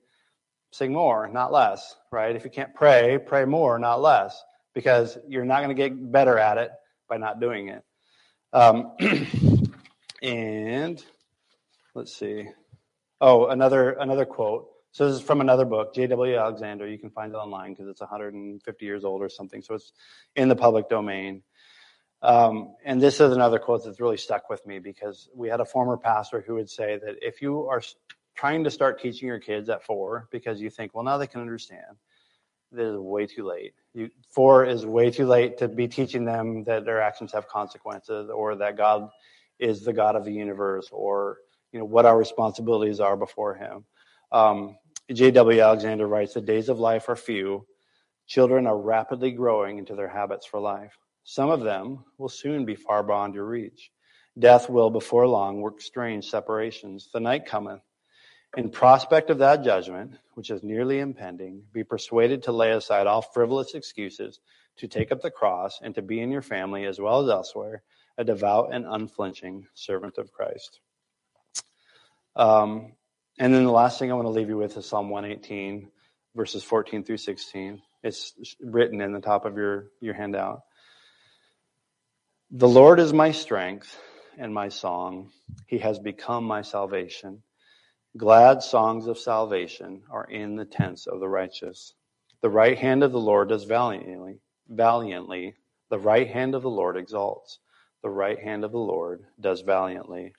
[0.70, 2.37] sing more, not less, right?
[2.37, 4.40] If you can't pray, pray more, not less,
[4.72, 6.70] because you're not going to get better at it
[7.09, 7.83] by not doing it.
[8.52, 8.92] Um,
[10.22, 11.02] And
[11.94, 12.48] let's see.
[13.20, 14.68] Oh, another another quote.
[14.92, 16.37] So this is from another book, J.W.
[16.37, 16.88] Alexander.
[16.88, 19.62] You can find it online because it's 150 years old or something.
[19.62, 19.92] So it's
[20.35, 21.42] in the public domain.
[22.20, 25.64] Um, and this is another quote that's really stuck with me because we had a
[25.64, 27.81] former pastor who would say that if you are
[28.35, 31.40] trying to start teaching your kids at four because you think, well, now they can
[31.40, 31.96] understand,
[32.73, 33.75] that is way too late.
[33.94, 38.31] You, four is way too late to be teaching them that their actions have consequences
[38.31, 39.10] or that God
[39.59, 41.38] is the God of the universe or
[41.73, 43.85] you know what our responsibilities are before him.
[44.33, 44.77] Um,
[45.13, 45.61] J.W.
[45.61, 47.67] Alexander writes, The days of life are few.
[48.27, 50.96] Children are rapidly growing into their habits for life.
[51.25, 53.90] Some of them will soon be far beyond your reach.
[54.38, 57.09] Death will, before long, work strange separations.
[57.13, 57.81] The night cometh.
[58.56, 63.21] In prospect of that judgment, which is nearly impending, be persuaded to lay aside all
[63.21, 64.40] frivolous excuses,
[64.77, 67.83] to take up the cross, and to be in your family as well as elsewhere,
[68.19, 70.81] a devout and unflinching servant of Christ.
[72.35, 72.92] Um,
[73.38, 75.88] and then the last thing I want to leave you with is Psalm 118,
[76.35, 77.81] verses 14 through 16.
[78.02, 80.62] It's written in the top of your, your handout.
[82.50, 83.96] The Lord is my strength
[84.37, 85.31] and my song.
[85.66, 87.42] He has become my salvation.
[88.16, 91.94] Glad songs of salvation are in the tents of the righteous.
[92.40, 95.54] The right hand of the Lord does valiantly, valiantly.
[95.90, 97.58] The right hand of the Lord exalts.
[98.03, 100.35] The right hand of the Lord does valiantly.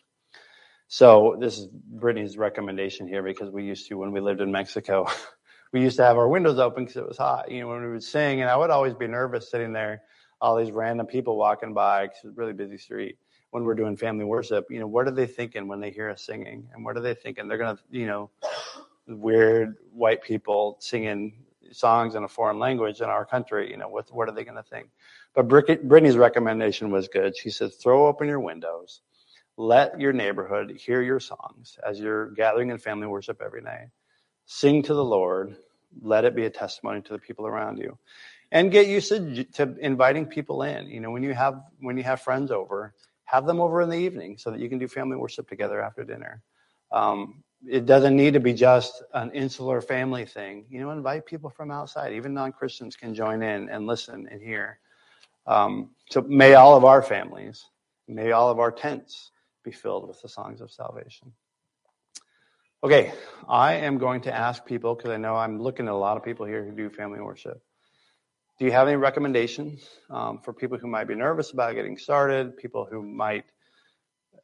[0.87, 5.07] So this is Brittany's recommendation here because we used to, when we lived in Mexico,
[5.71, 7.91] we used to have our windows open because it was hot, you know, when we
[7.91, 8.41] would sing.
[8.41, 10.01] And I would always be nervous sitting there,
[10.41, 13.17] all these random people walking by because it's a really busy street
[13.51, 14.65] when we're doing family worship.
[14.69, 16.67] You know, what are they thinking when they hear us singing?
[16.73, 17.47] And what are they thinking?
[17.47, 18.31] They're to, you know,
[19.07, 23.69] weird white people singing songs in a foreign language in our country.
[23.69, 24.89] You know, what, what are they to think?
[25.39, 27.37] But Brittany's recommendation was good.
[27.37, 29.01] She said, throw open your windows
[29.59, 33.89] let your neighborhood hear your songs as you're gathering in family worship every night.
[34.45, 35.57] Sing to the Lord.
[36.01, 37.97] Let it be a testimony to the people around you.
[38.51, 40.87] And get used to, to inviting people in.
[40.87, 43.97] You know, when you have when you have friends over, have them over in the
[43.97, 46.41] evening so that you can do family worship together after dinner.
[46.91, 50.65] Um, it doesn't need to be just an insular family thing.
[50.69, 52.13] You know, invite people from outside.
[52.13, 54.79] Even non Christians can join in and listen and hear.
[55.49, 57.65] Um, so may all of our families,
[58.07, 59.31] may all of our tents
[59.65, 61.33] be filled with the songs of salvation.
[62.83, 63.11] Okay,
[63.49, 66.23] I am going to ask people because I know I'm looking at a lot of
[66.23, 67.61] people here who do family worship.
[68.59, 72.55] Do you have any recommendations um, for people who might be nervous about getting started,
[72.55, 73.45] people who might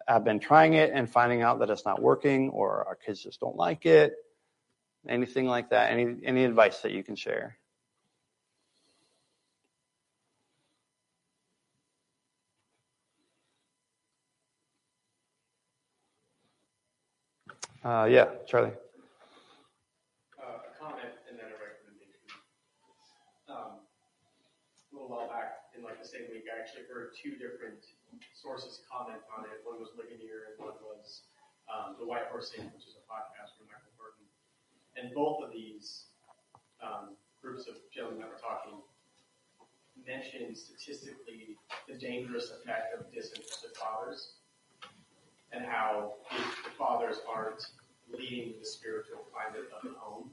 [0.08, 3.40] have been trying it and finding out that it's not working, or our kids just
[3.40, 4.14] don't like it?
[5.08, 5.92] Anything like that?
[5.92, 7.58] Any any advice that you can share?
[17.86, 18.74] Uh, yeah, Charlie.
[20.42, 22.18] Uh, a comment and then a recommendation.
[23.46, 27.86] Um, a little while back, in like the same week, I actually heard two different
[28.34, 29.62] sources comment on it.
[29.62, 31.30] One was Ligonier and one was
[31.70, 34.26] um, the White Horse Inn, which is a podcast from Michael Horton.
[34.98, 36.10] And both of these
[36.82, 38.82] um, groups of gentlemen that were talking
[39.94, 41.54] mentioned statistically
[41.86, 44.42] the dangerous effect of disinterested fathers
[45.56, 47.66] and how if the fathers aren't
[48.12, 50.30] leading the spiritual climate of the home,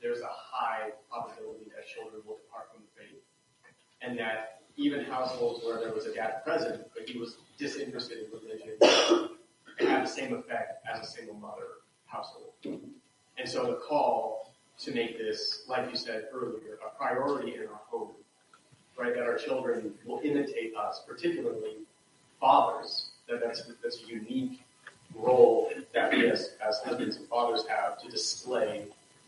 [0.00, 3.20] there's a high probability that children will depart from the faith.
[4.00, 8.30] And that even households where there was a dad present, but he was disinterested in
[8.30, 8.78] religion,
[9.80, 12.52] had the same effect as a single mother household.
[12.64, 17.80] And so the call to make this, like you said earlier, a priority in our
[17.88, 18.12] home,
[18.96, 19.12] right?
[19.14, 21.78] That our children will imitate us, particularly
[22.40, 24.62] fathers, that that's, a unique
[25.14, 28.86] role that we as, as husbands and fathers have to display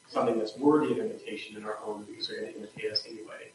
[0.09, 3.51] something that's worthy of imitation in our home because they're going to imitate us anyway.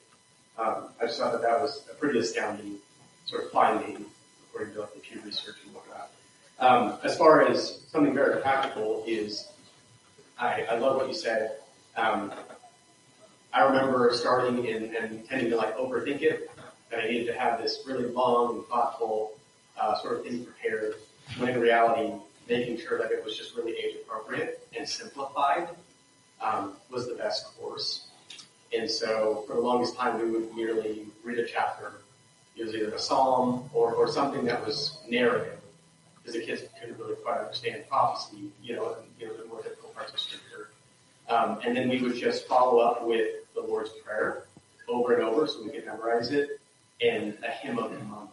[0.57, 2.77] Um, I just thought that that was a pretty astounding
[3.25, 4.05] sort of finding
[4.49, 6.09] according to like the Pew Research and whatnot.
[6.59, 9.47] Um, as far as something very practical is,
[10.39, 11.57] I, I love what you said.
[11.97, 12.31] Um,
[13.53, 16.49] I remember starting and, and tending to like overthink it,
[16.91, 19.34] and I needed to have this really long and thoughtful
[19.79, 20.95] uh, sort of thing prepared,
[21.37, 22.13] when in reality,
[22.47, 25.67] making sure that it was just really age appropriate and simplified
[26.41, 28.07] um, was the best course.
[28.77, 31.93] And so for the longest time, we would merely read a chapter.
[32.55, 35.59] It was either a psalm or, or something that was narrative,
[36.17, 39.61] because the kids couldn't really quite understand prophecy, you know, and, you know, the more
[39.61, 40.69] difficult parts of scripture.
[41.27, 44.43] Um, and then we would just follow up with the Lord's Prayer
[44.87, 46.61] over and over so we could memorize it
[47.01, 48.29] and a hymn of the month.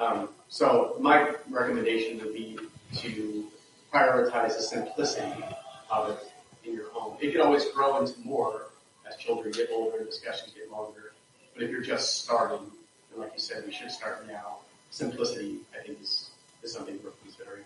[0.00, 2.58] Um, so my recommendation would be
[2.96, 3.46] to
[3.92, 5.44] prioritize the simplicity
[5.90, 6.18] of it
[6.64, 7.16] in your home.
[7.20, 8.62] It can always grow into more
[9.08, 11.12] as children get older and discussions get longer.
[11.54, 12.66] But if you're just starting,
[13.12, 14.56] and like you said, we should start now.
[14.90, 16.30] Simplicity, I think, is,
[16.62, 17.62] is something worth considering.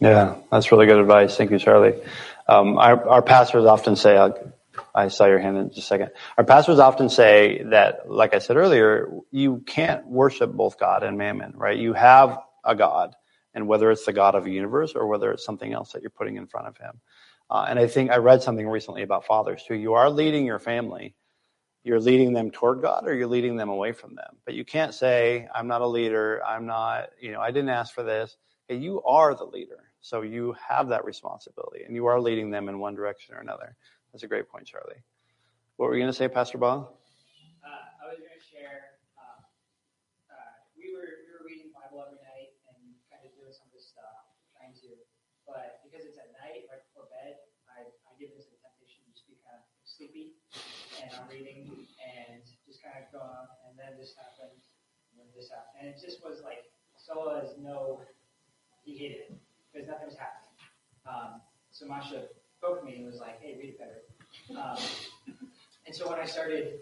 [0.00, 1.36] Yeah, that's really good advice.
[1.36, 1.94] Thank you, Charlie.
[2.48, 4.30] Um, our, our pastors often say, uh,
[4.94, 6.10] I saw your hand in just a second.
[6.38, 11.18] Our pastors often say that, like I said earlier, you can't worship both God and
[11.18, 11.78] mammon, right?
[11.78, 13.14] You have a God,
[13.54, 16.10] and whether it's the God of the universe or whether it's something else that you're
[16.10, 17.00] putting in front of him.
[17.50, 19.74] Uh, and I think I read something recently about fathers too.
[19.74, 21.14] You are leading your family.
[21.84, 24.38] You're leading them toward God or you're leading them away from them.
[24.46, 26.42] But you can't say, I'm not a leader.
[26.44, 28.36] I'm not, you know, I didn't ask for this.
[28.70, 29.80] Okay, you are the leader.
[30.00, 33.76] So you have that responsibility and you are leading them in one direction or another.
[34.14, 35.02] That's a great point, Charlie.
[35.74, 36.86] What were you going to say, Pastor Ball?
[36.86, 39.02] Uh, I was going to share.
[39.18, 39.42] Uh,
[40.30, 43.74] uh, we were we were reading Bible every night and kind of doing some of
[43.74, 45.02] this stuff, trying to.
[45.50, 49.26] But because it's at night, right before bed, I, I give into temptation to just
[49.26, 50.38] be kind of sleepy,
[51.02, 53.50] and I'm reading and just kind of going.
[53.66, 54.62] And then this happened,
[55.34, 57.98] this happened, and it just was like Sola is no,
[58.86, 59.30] he hated it
[59.74, 60.54] because nothing was happening.
[61.02, 61.42] Um,
[61.74, 62.30] so Masha
[62.64, 64.60] spoke to me and was like, hey, read it better.
[64.60, 64.76] Um,
[65.86, 66.80] and so when I started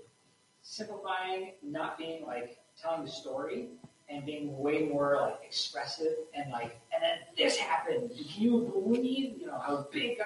[0.62, 3.68] simplifying, not being like telling the story,
[4.08, 8.10] and being way more like expressive and like, and then this happened.
[8.10, 10.18] Can you believe, you know, how big?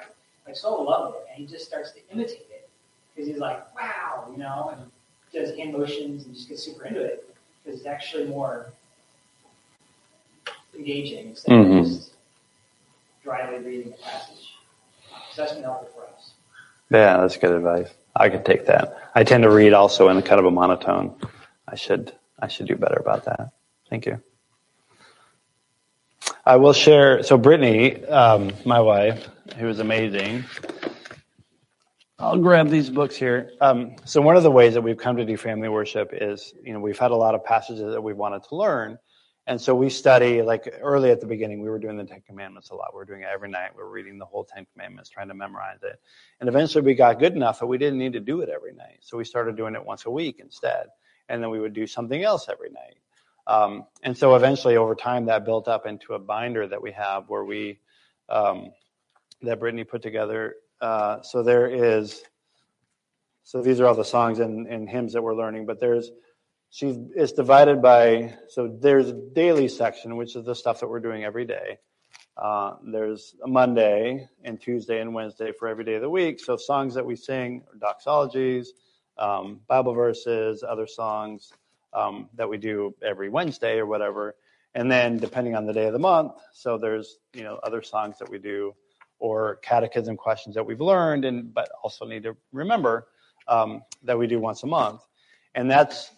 [0.46, 2.68] Like Saul loved it, and he just starts to imitate it
[3.14, 4.90] because he's like, wow, you know, and
[5.32, 7.34] does hand motions and just gets super into it
[7.64, 8.66] because it's actually more
[10.74, 11.80] engaging instead Mhm.
[11.80, 12.12] of just
[13.22, 14.45] dryly reading a passage.
[15.36, 16.32] For us.
[16.90, 17.88] Yeah, that's good advice.
[18.14, 19.10] I could take that.
[19.14, 21.14] I tend to read also in a kind of a monotone.
[21.68, 23.52] I should I should do better about that.
[23.90, 24.22] Thank you.
[26.44, 27.22] I will share.
[27.22, 29.28] So Brittany, um, my wife,
[29.58, 30.44] who is amazing.
[32.18, 33.50] I'll grab these books here.
[33.60, 36.72] Um, so one of the ways that we've come to do family worship is, you
[36.72, 38.98] know, we've had a lot of passages that we wanted to learn,
[39.46, 40.42] and so we study.
[40.42, 42.92] Like early at the beginning, we were doing the Ten Commandments a lot.
[42.92, 43.70] We were doing it every night.
[43.76, 46.00] We were reading the whole Ten Commandments, trying to memorize it.
[46.40, 48.98] And eventually we got good enough that we didn't need to do it every night.
[49.00, 50.86] So we started doing it once a week instead.
[51.28, 52.96] And then we would do something else every night.
[53.46, 57.28] Um, and so eventually over time that built up into a binder that we have
[57.28, 57.78] where we,
[58.28, 58.72] um,
[59.42, 60.56] that Brittany put together.
[60.80, 62.22] Uh, so there is,
[63.44, 66.10] so these are all the songs and, and hymns that we're learning, but there's,
[66.70, 71.00] she's, it's divided by, so there's a daily section, which is the stuff that we're
[71.00, 71.78] doing every day.
[72.36, 76.38] Uh, there's a Monday and Tuesday and Wednesday for every day of the week.
[76.38, 78.68] So songs that we sing, doxologies,
[79.16, 81.52] um, Bible verses, other songs
[81.94, 84.36] um, that we do every Wednesday or whatever.
[84.74, 88.18] And then depending on the day of the month, so there's you know other songs
[88.18, 88.74] that we do
[89.18, 93.08] or catechism questions that we've learned and but also need to remember
[93.48, 95.00] um, that we do once a month.
[95.54, 96.10] And that's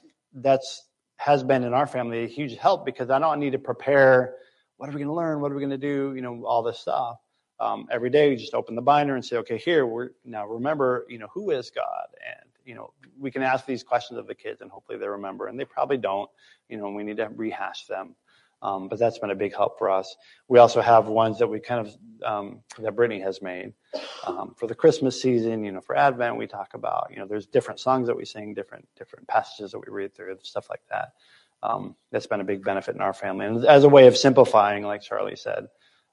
[0.43, 0.85] that's
[1.17, 4.37] has been in our family a huge help because I don't need to prepare
[4.77, 5.41] what are we going to learn?
[5.41, 6.15] What are we going to do?
[6.15, 7.17] You know, all this stuff.
[7.61, 11.05] Um, every day, we just open the binder and say, okay, here we're now remember,
[11.09, 14.35] you know, who is God, and you know, we can ask these questions of the
[14.35, 16.31] kids, and hopefully they remember, and they probably don't,
[16.69, 18.15] you know, and we need to rehash them.
[18.61, 20.17] Um, but that's been a big help for us.
[20.49, 23.73] We also have ones that we kind of um, that Brittany has made
[24.27, 25.63] um, for the Christmas season.
[25.63, 28.55] You know, for Advent, we talk about, you know, there's different songs that we sing,
[28.55, 31.13] different different passages that we read through, stuff like that
[31.63, 33.47] um, that's been a big benefit in our family.
[33.47, 35.69] And as a way of simplifying, like Charlie said,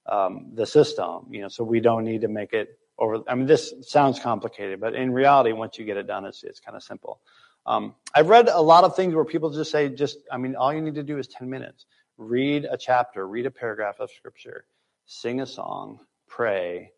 [0.07, 3.21] um, the system, you know, so we don't need to make it over.
[3.27, 6.59] I mean, this sounds complicated, but in reality, once you get it done, it's, it's
[6.59, 7.19] kind of simple.
[7.65, 10.71] Um, I've read a lot of things where people just say, just, I mean, all
[10.73, 11.85] you need to do is 10 minutes.
[12.17, 14.65] Read a chapter, read a paragraph of scripture,
[15.05, 16.91] sing a song, pray.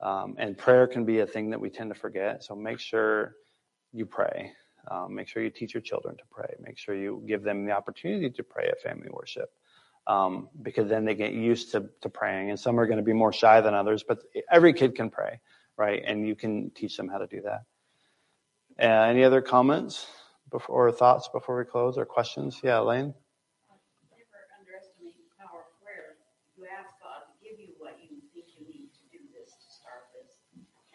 [0.00, 2.44] Um, and prayer can be a thing that we tend to forget.
[2.44, 3.34] So make sure
[3.92, 4.52] you pray.
[4.90, 6.54] Um, make sure you teach your children to pray.
[6.60, 9.50] Make sure you give them the opportunity to pray at family worship.
[10.06, 12.50] Um, because then they get used to, to praying.
[12.50, 14.18] And some are going to be more shy than others, but
[14.50, 15.38] every kid can pray,
[15.76, 16.02] right?
[16.04, 17.62] And you can teach them how to do that.
[18.82, 20.06] Uh, any other comments
[20.50, 22.58] before, or thoughts before we close or questions?
[22.64, 23.14] Yeah, Elaine?
[24.10, 26.18] Never underestimate the power of prayer.
[26.58, 29.68] You ask God to give you what you think you need to do this, to
[29.70, 30.34] start this.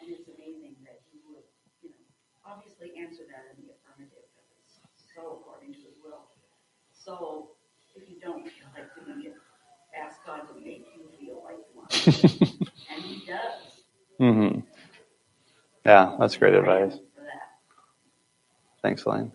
[0.03, 1.47] And it's amazing that He would,
[1.79, 2.03] you know,
[2.43, 4.83] obviously answer that in the affirmative, because it's
[5.15, 6.27] so according to His will.
[7.07, 7.51] So
[7.95, 9.33] if you don't feel like doing it,
[9.97, 12.65] ask God to make you feel like you want to.
[12.93, 13.83] And He does.
[14.19, 14.59] Mm-hmm.
[15.85, 16.95] Yeah, that's great advice.
[17.15, 17.59] That.
[18.81, 19.31] Thanks, Elaine.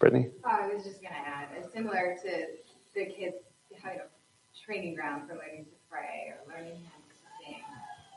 [0.00, 0.30] Brittany?
[0.44, 2.46] I was just gonna add, it's similar to
[2.96, 3.36] the kids
[3.80, 7.62] having a training ground for learning to pray or learning how to sing.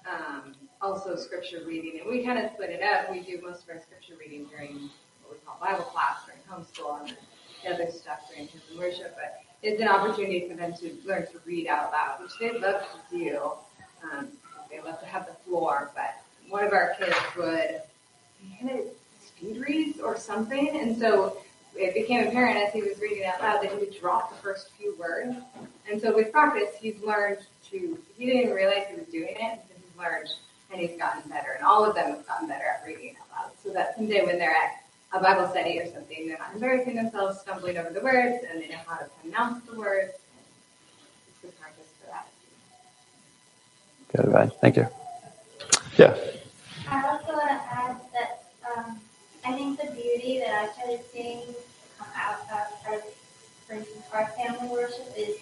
[0.09, 3.11] Um, also scripture reading, and we kind of split it up.
[3.11, 4.89] We do most of our scripture reading during
[5.21, 7.36] what we call Bible class during homeschool and the
[7.67, 9.15] other stuff during hymn and worship.
[9.15, 12.81] But it's an opportunity for them to learn to read out loud, which they love
[13.11, 13.51] to do.
[14.03, 14.27] Um,
[14.69, 16.15] they love to have the floor, but
[16.49, 17.81] one of our kids would
[19.25, 21.37] speed reads or something, and so
[21.75, 24.69] it became apparent as he was reading out loud that he would drop the first
[24.77, 25.35] few words.
[25.89, 27.39] And so with practice, he's learned
[27.69, 30.29] to, he didn't even realize he was doing it, but he's learned
[30.71, 31.51] and he's gotten better.
[31.55, 33.51] And all of them have gotten better at reading out loud.
[33.63, 34.83] So that someday when they're at
[35.13, 38.67] a Bible study or something, they're not embarrassing themselves, stumbling over the words, and they
[38.67, 40.13] know how to pronounce the words.
[41.27, 42.27] It's good practice for that.
[44.11, 44.51] Good advice.
[44.61, 44.87] Thank you.
[45.97, 46.15] Yeah.
[46.89, 48.43] I also want to add that
[48.77, 48.99] um,
[49.45, 51.41] I think the beauty that I started seeing
[51.97, 53.01] come out of, our,
[53.65, 55.37] for instance, our family worship is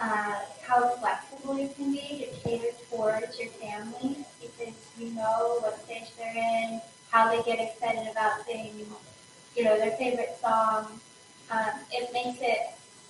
[0.00, 5.82] uh, how flexible you can be to cater towards your family because you know what
[5.84, 6.80] stage they're in,
[7.10, 8.43] how they get excited about things,
[9.56, 11.00] you know, their favorite song.
[11.50, 12.60] Um, it makes it,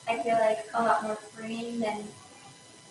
[0.09, 2.05] I feel like, a lot more freeing than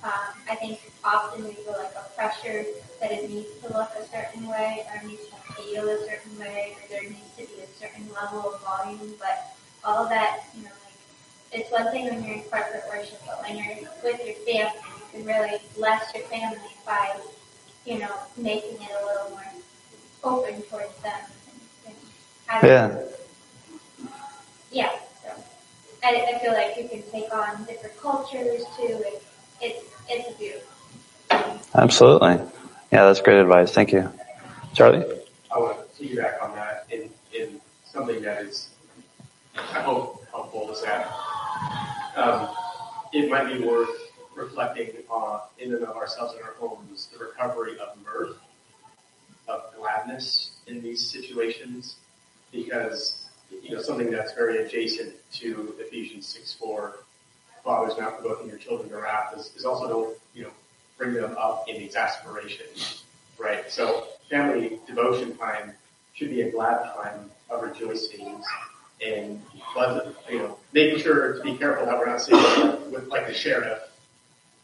[0.03, 2.65] um, I think often we feel like a pressure
[2.99, 6.75] that it needs to look a certain way or needs to feel a certain way
[6.75, 9.13] or there needs to be a certain level of volume.
[9.17, 10.99] But all that, you know, like
[11.53, 15.05] it's one thing when you're in corporate worship, but when you're with your family, you
[15.11, 17.15] can really bless your family by,
[17.85, 19.45] you know, making it a little more
[20.23, 21.21] open towards them.
[21.87, 21.95] And,
[22.49, 22.97] and Yeah.
[24.73, 24.91] Yeah.
[25.23, 25.29] So
[26.03, 29.01] I, I feel like you can take on different cultures too.
[29.05, 29.23] It,
[29.61, 31.59] it's it's a beautiful.
[31.75, 32.39] Absolutely.
[32.91, 33.71] Yeah, that's great advice.
[33.71, 34.11] Thank you.
[34.73, 35.03] Charlie?
[35.53, 38.69] I want to piggyback on that in, in something that is,
[39.55, 41.11] I hope, helpful is that
[42.15, 42.49] um,
[43.13, 43.89] it might be worth
[44.35, 48.37] reflecting on, in and of ourselves in our homes, the recovery of mirth,
[49.47, 51.97] of gladness in these situations,
[52.51, 53.22] because,
[53.61, 56.95] you know, something that's very adjacent to Ephesians 6 4,
[57.63, 60.51] fathers not provoking your children to wrath, is, is also don't, you know,
[60.97, 62.65] bring them up in exasperation,
[63.37, 63.69] right?
[63.69, 65.73] So family devotion time
[66.13, 68.43] should be a glad time of rejoicing
[69.05, 69.41] and
[69.73, 73.33] pleasant, you know, making sure to be careful that we're not seeing with like the
[73.33, 73.79] sheriff,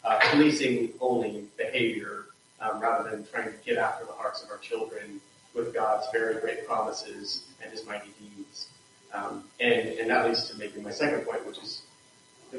[0.04, 2.26] uh, policing only behavior
[2.62, 5.20] um, rather than trying to get after the hearts of our children
[5.54, 8.70] with God's very great promises and His mighty deeds.
[9.14, 11.82] Um, and and that leads to making my second point, which is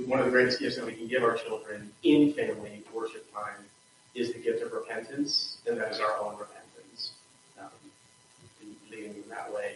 [0.07, 3.65] one of the greatest gifts that we can give our children in family worship time
[4.15, 7.13] is the gift of repentance, and that is our own repentance.
[7.61, 7.69] Um,
[8.91, 9.75] leading in that way.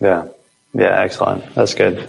[0.00, 0.28] Yeah.
[0.76, 1.54] Yeah, excellent.
[1.54, 2.08] That's good.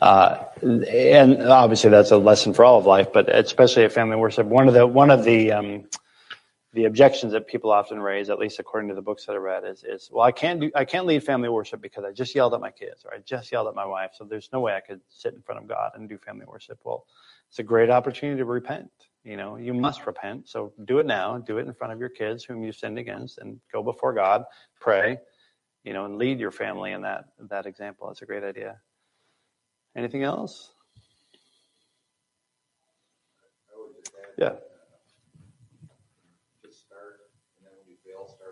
[0.00, 4.46] Uh, and obviously that's a lesson for all of life, but especially at family worship.
[4.46, 5.84] One of the, one of the, um,
[6.72, 9.64] the objections that people often raise, at least according to the books that I read,
[9.64, 12.54] is, is, well, I can't do, I can't lead family worship because I just yelled
[12.54, 14.12] at my kids or I just yelled at my wife.
[14.14, 16.78] So there's no way I could sit in front of God and do family worship.
[16.84, 17.06] Well,
[17.48, 18.90] it's a great opportunity to repent.
[19.24, 20.48] You know, you must repent.
[20.48, 21.38] So do it now.
[21.38, 24.44] Do it in front of your kids whom you sinned against and go before God,
[24.80, 25.18] pray,
[25.84, 28.06] you know, and lead your family in that, that example.
[28.06, 28.78] That's a great idea.
[29.96, 30.72] Anything else?
[34.38, 34.54] Yeah.
[36.64, 38.50] Just start, and then when you fail, start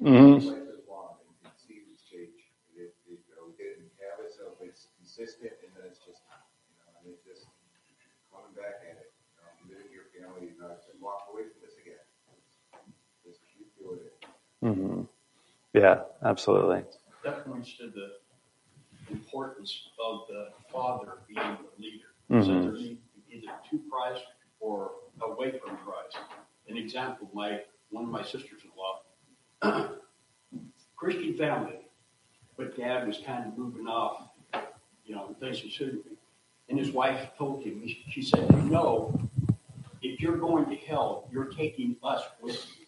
[0.00, 0.40] again.
[0.40, 2.38] hmm Life is long, and you can see these change.
[2.76, 6.22] It, it, you know, we get in habits of it's consistent, and then it's just,
[6.24, 7.46] you know, and it's just
[8.32, 9.10] coming back at it.
[9.68, 12.02] You know, live your family, not to walk away from this again.
[13.24, 14.16] Just keep doing it.
[14.62, 15.02] hmm
[15.74, 16.84] Yeah, absolutely.
[17.24, 18.18] Definitely points to the
[19.10, 22.10] importance of the father being the leader.
[22.30, 22.44] Mhm.
[22.46, 22.82] So there's
[23.30, 24.24] either to Christ
[24.60, 24.92] or
[25.22, 26.16] away from Christ.
[26.68, 29.02] An example, my one of my sisters-in-law,
[30.96, 31.80] Christian family,
[32.56, 34.28] but dad was kind of moving off,
[35.04, 36.00] you know, the things were suiting.
[36.68, 39.20] And his wife told him, she said, "You know,
[40.02, 42.86] if you're going to hell, you're taking us with you."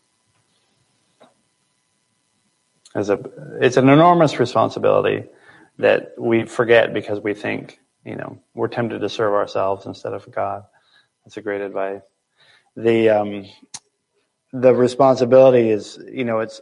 [2.94, 3.18] As a,
[3.60, 5.24] it's an enormous responsibility
[5.78, 10.30] that we forget because we think, you know, we're tempted to serve ourselves instead of
[10.30, 10.64] God.
[11.24, 12.02] That's a great advice.
[12.76, 13.46] The, um,
[14.52, 16.60] the responsibility is, you know, it's,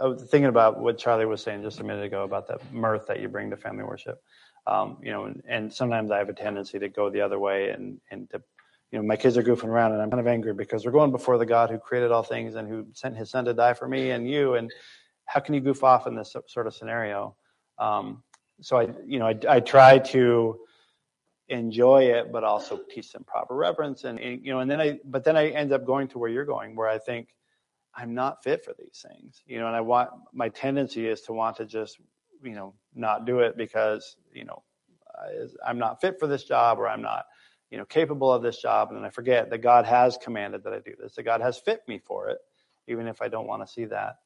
[0.00, 3.06] I was thinking about what Charlie was saying just a minute ago about that mirth
[3.06, 4.20] that you bring to family worship.
[4.66, 7.70] Um, you know, and, and sometimes I have a tendency to go the other way
[7.70, 8.42] and, and to,
[8.90, 11.12] you know, my kids are goofing around and I'm kind of angry because we're going
[11.12, 13.86] before the God who created all things and who sent his son to die for
[13.86, 14.54] me and you.
[14.54, 14.72] And
[15.26, 17.36] how can you goof off in this sort of scenario?
[17.78, 18.22] Um,
[18.60, 20.58] so I, you know, I, I try to
[21.48, 24.98] enjoy it, but also teach them proper reverence and, and, you know, and then I,
[25.04, 27.34] but then I end up going to where you're going, where I think
[27.94, 31.32] I'm not fit for these things, you know, and I want, my tendency is to
[31.32, 31.98] want to just,
[32.42, 34.62] you know, not do it because, you know,
[35.64, 37.26] I'm not fit for this job or I'm not,
[37.70, 38.88] you know, capable of this job.
[38.88, 41.58] And then I forget that God has commanded that I do this, that God has
[41.58, 42.38] fit me for it,
[42.88, 44.16] even if I don't want to see that.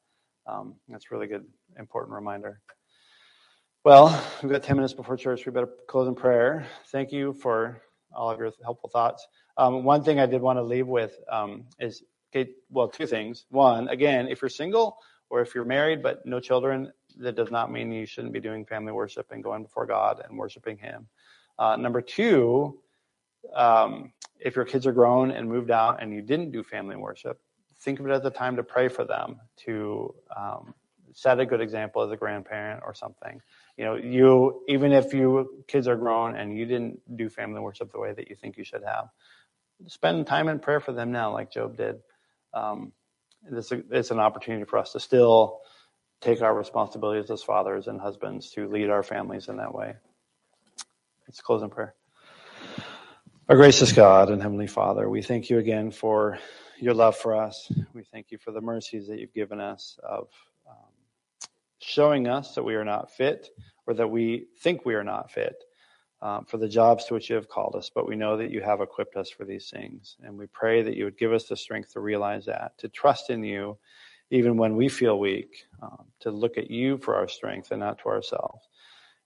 [0.47, 1.45] Um, that's really good,
[1.77, 2.61] important reminder.
[3.89, 5.47] Well, we've got 10 minutes before church.
[5.47, 6.67] We better close in prayer.
[6.91, 7.81] Thank you for
[8.13, 9.25] all of your helpful thoughts.
[9.57, 13.47] Um, one thing I did want to leave with um, is, okay, well, two things.
[13.49, 14.99] One, again, if you're single
[15.31, 18.63] or if you're married but no children, that does not mean you shouldn't be doing
[18.63, 21.07] family worship and going before God and worshiping Him.
[21.57, 22.79] Uh, number two,
[23.55, 27.41] um, if your kids are grown and moved out and you didn't do family worship,
[27.79, 30.75] think of it as a time to pray for them, to um,
[31.13, 33.41] set a good example as a grandparent or something.
[33.79, 37.93] You know, you even if you kids are grown and you didn't do family worship
[37.93, 39.05] the way that you think you should have,
[39.87, 41.95] spend time in prayer for them now, like Job did.
[42.53, 42.91] Um,
[43.49, 45.61] a, it's an opportunity for us to still
[46.19, 49.93] take our responsibilities as fathers and husbands to lead our families in that way.
[51.25, 51.95] Let's close in prayer.
[53.47, 56.37] Our gracious God and Heavenly Father, we thank you again for
[56.81, 57.71] your love for us.
[57.93, 60.27] We thank you for the mercies that you've given us of
[61.79, 63.49] showing us that we are not fit
[63.87, 65.55] or that we think we are not fit
[66.21, 68.61] um, for the jobs to which you have called us, but we know that you
[68.61, 70.17] have equipped us for these things.
[70.21, 73.29] And we pray that you would give us the strength to realize that, to trust
[73.29, 73.77] in you,
[74.29, 77.99] even when we feel weak, um, to look at you for our strength and not
[77.99, 78.67] to ourselves.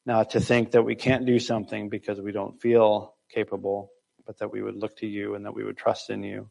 [0.06, 3.92] Not to think that we can't do something because we don't feel capable,
[4.26, 6.50] but that we would look to you and that we would trust in you.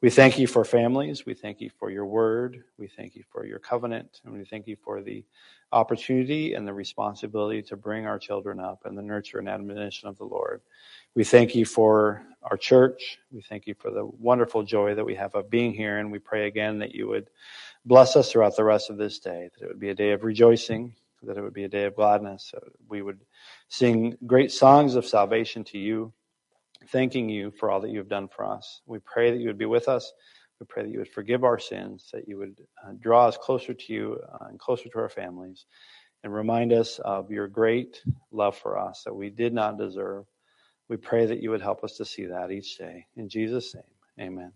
[0.00, 1.26] We thank you for families.
[1.26, 2.62] We thank you for your word.
[2.78, 4.20] We thank you for your covenant.
[4.24, 5.24] And we thank you for the
[5.72, 10.16] opportunity and the responsibility to bring our children up in the nurture and admonition of
[10.16, 10.60] the Lord.
[11.16, 13.18] We thank you for our church.
[13.32, 15.98] We thank you for the wonderful joy that we have of being here.
[15.98, 17.28] And we pray again that you would
[17.84, 20.22] bless us throughout the rest of this day, that it would be a day of
[20.22, 20.94] rejoicing,
[21.24, 22.54] that it would be a day of gladness.
[22.88, 23.18] we would
[23.68, 26.12] sing great songs of salvation to you
[26.90, 28.80] thanking you for all that you have done for us.
[28.86, 30.12] We pray that you would be with us.
[30.60, 33.74] We pray that you would forgive our sins, that you would uh, draw us closer
[33.74, 35.66] to you uh, and closer to our families,
[36.24, 40.24] and remind us of your great love for us that we did not deserve.
[40.88, 43.06] We pray that you would help us to see that each day.
[43.16, 44.52] In Jesus' name, amen.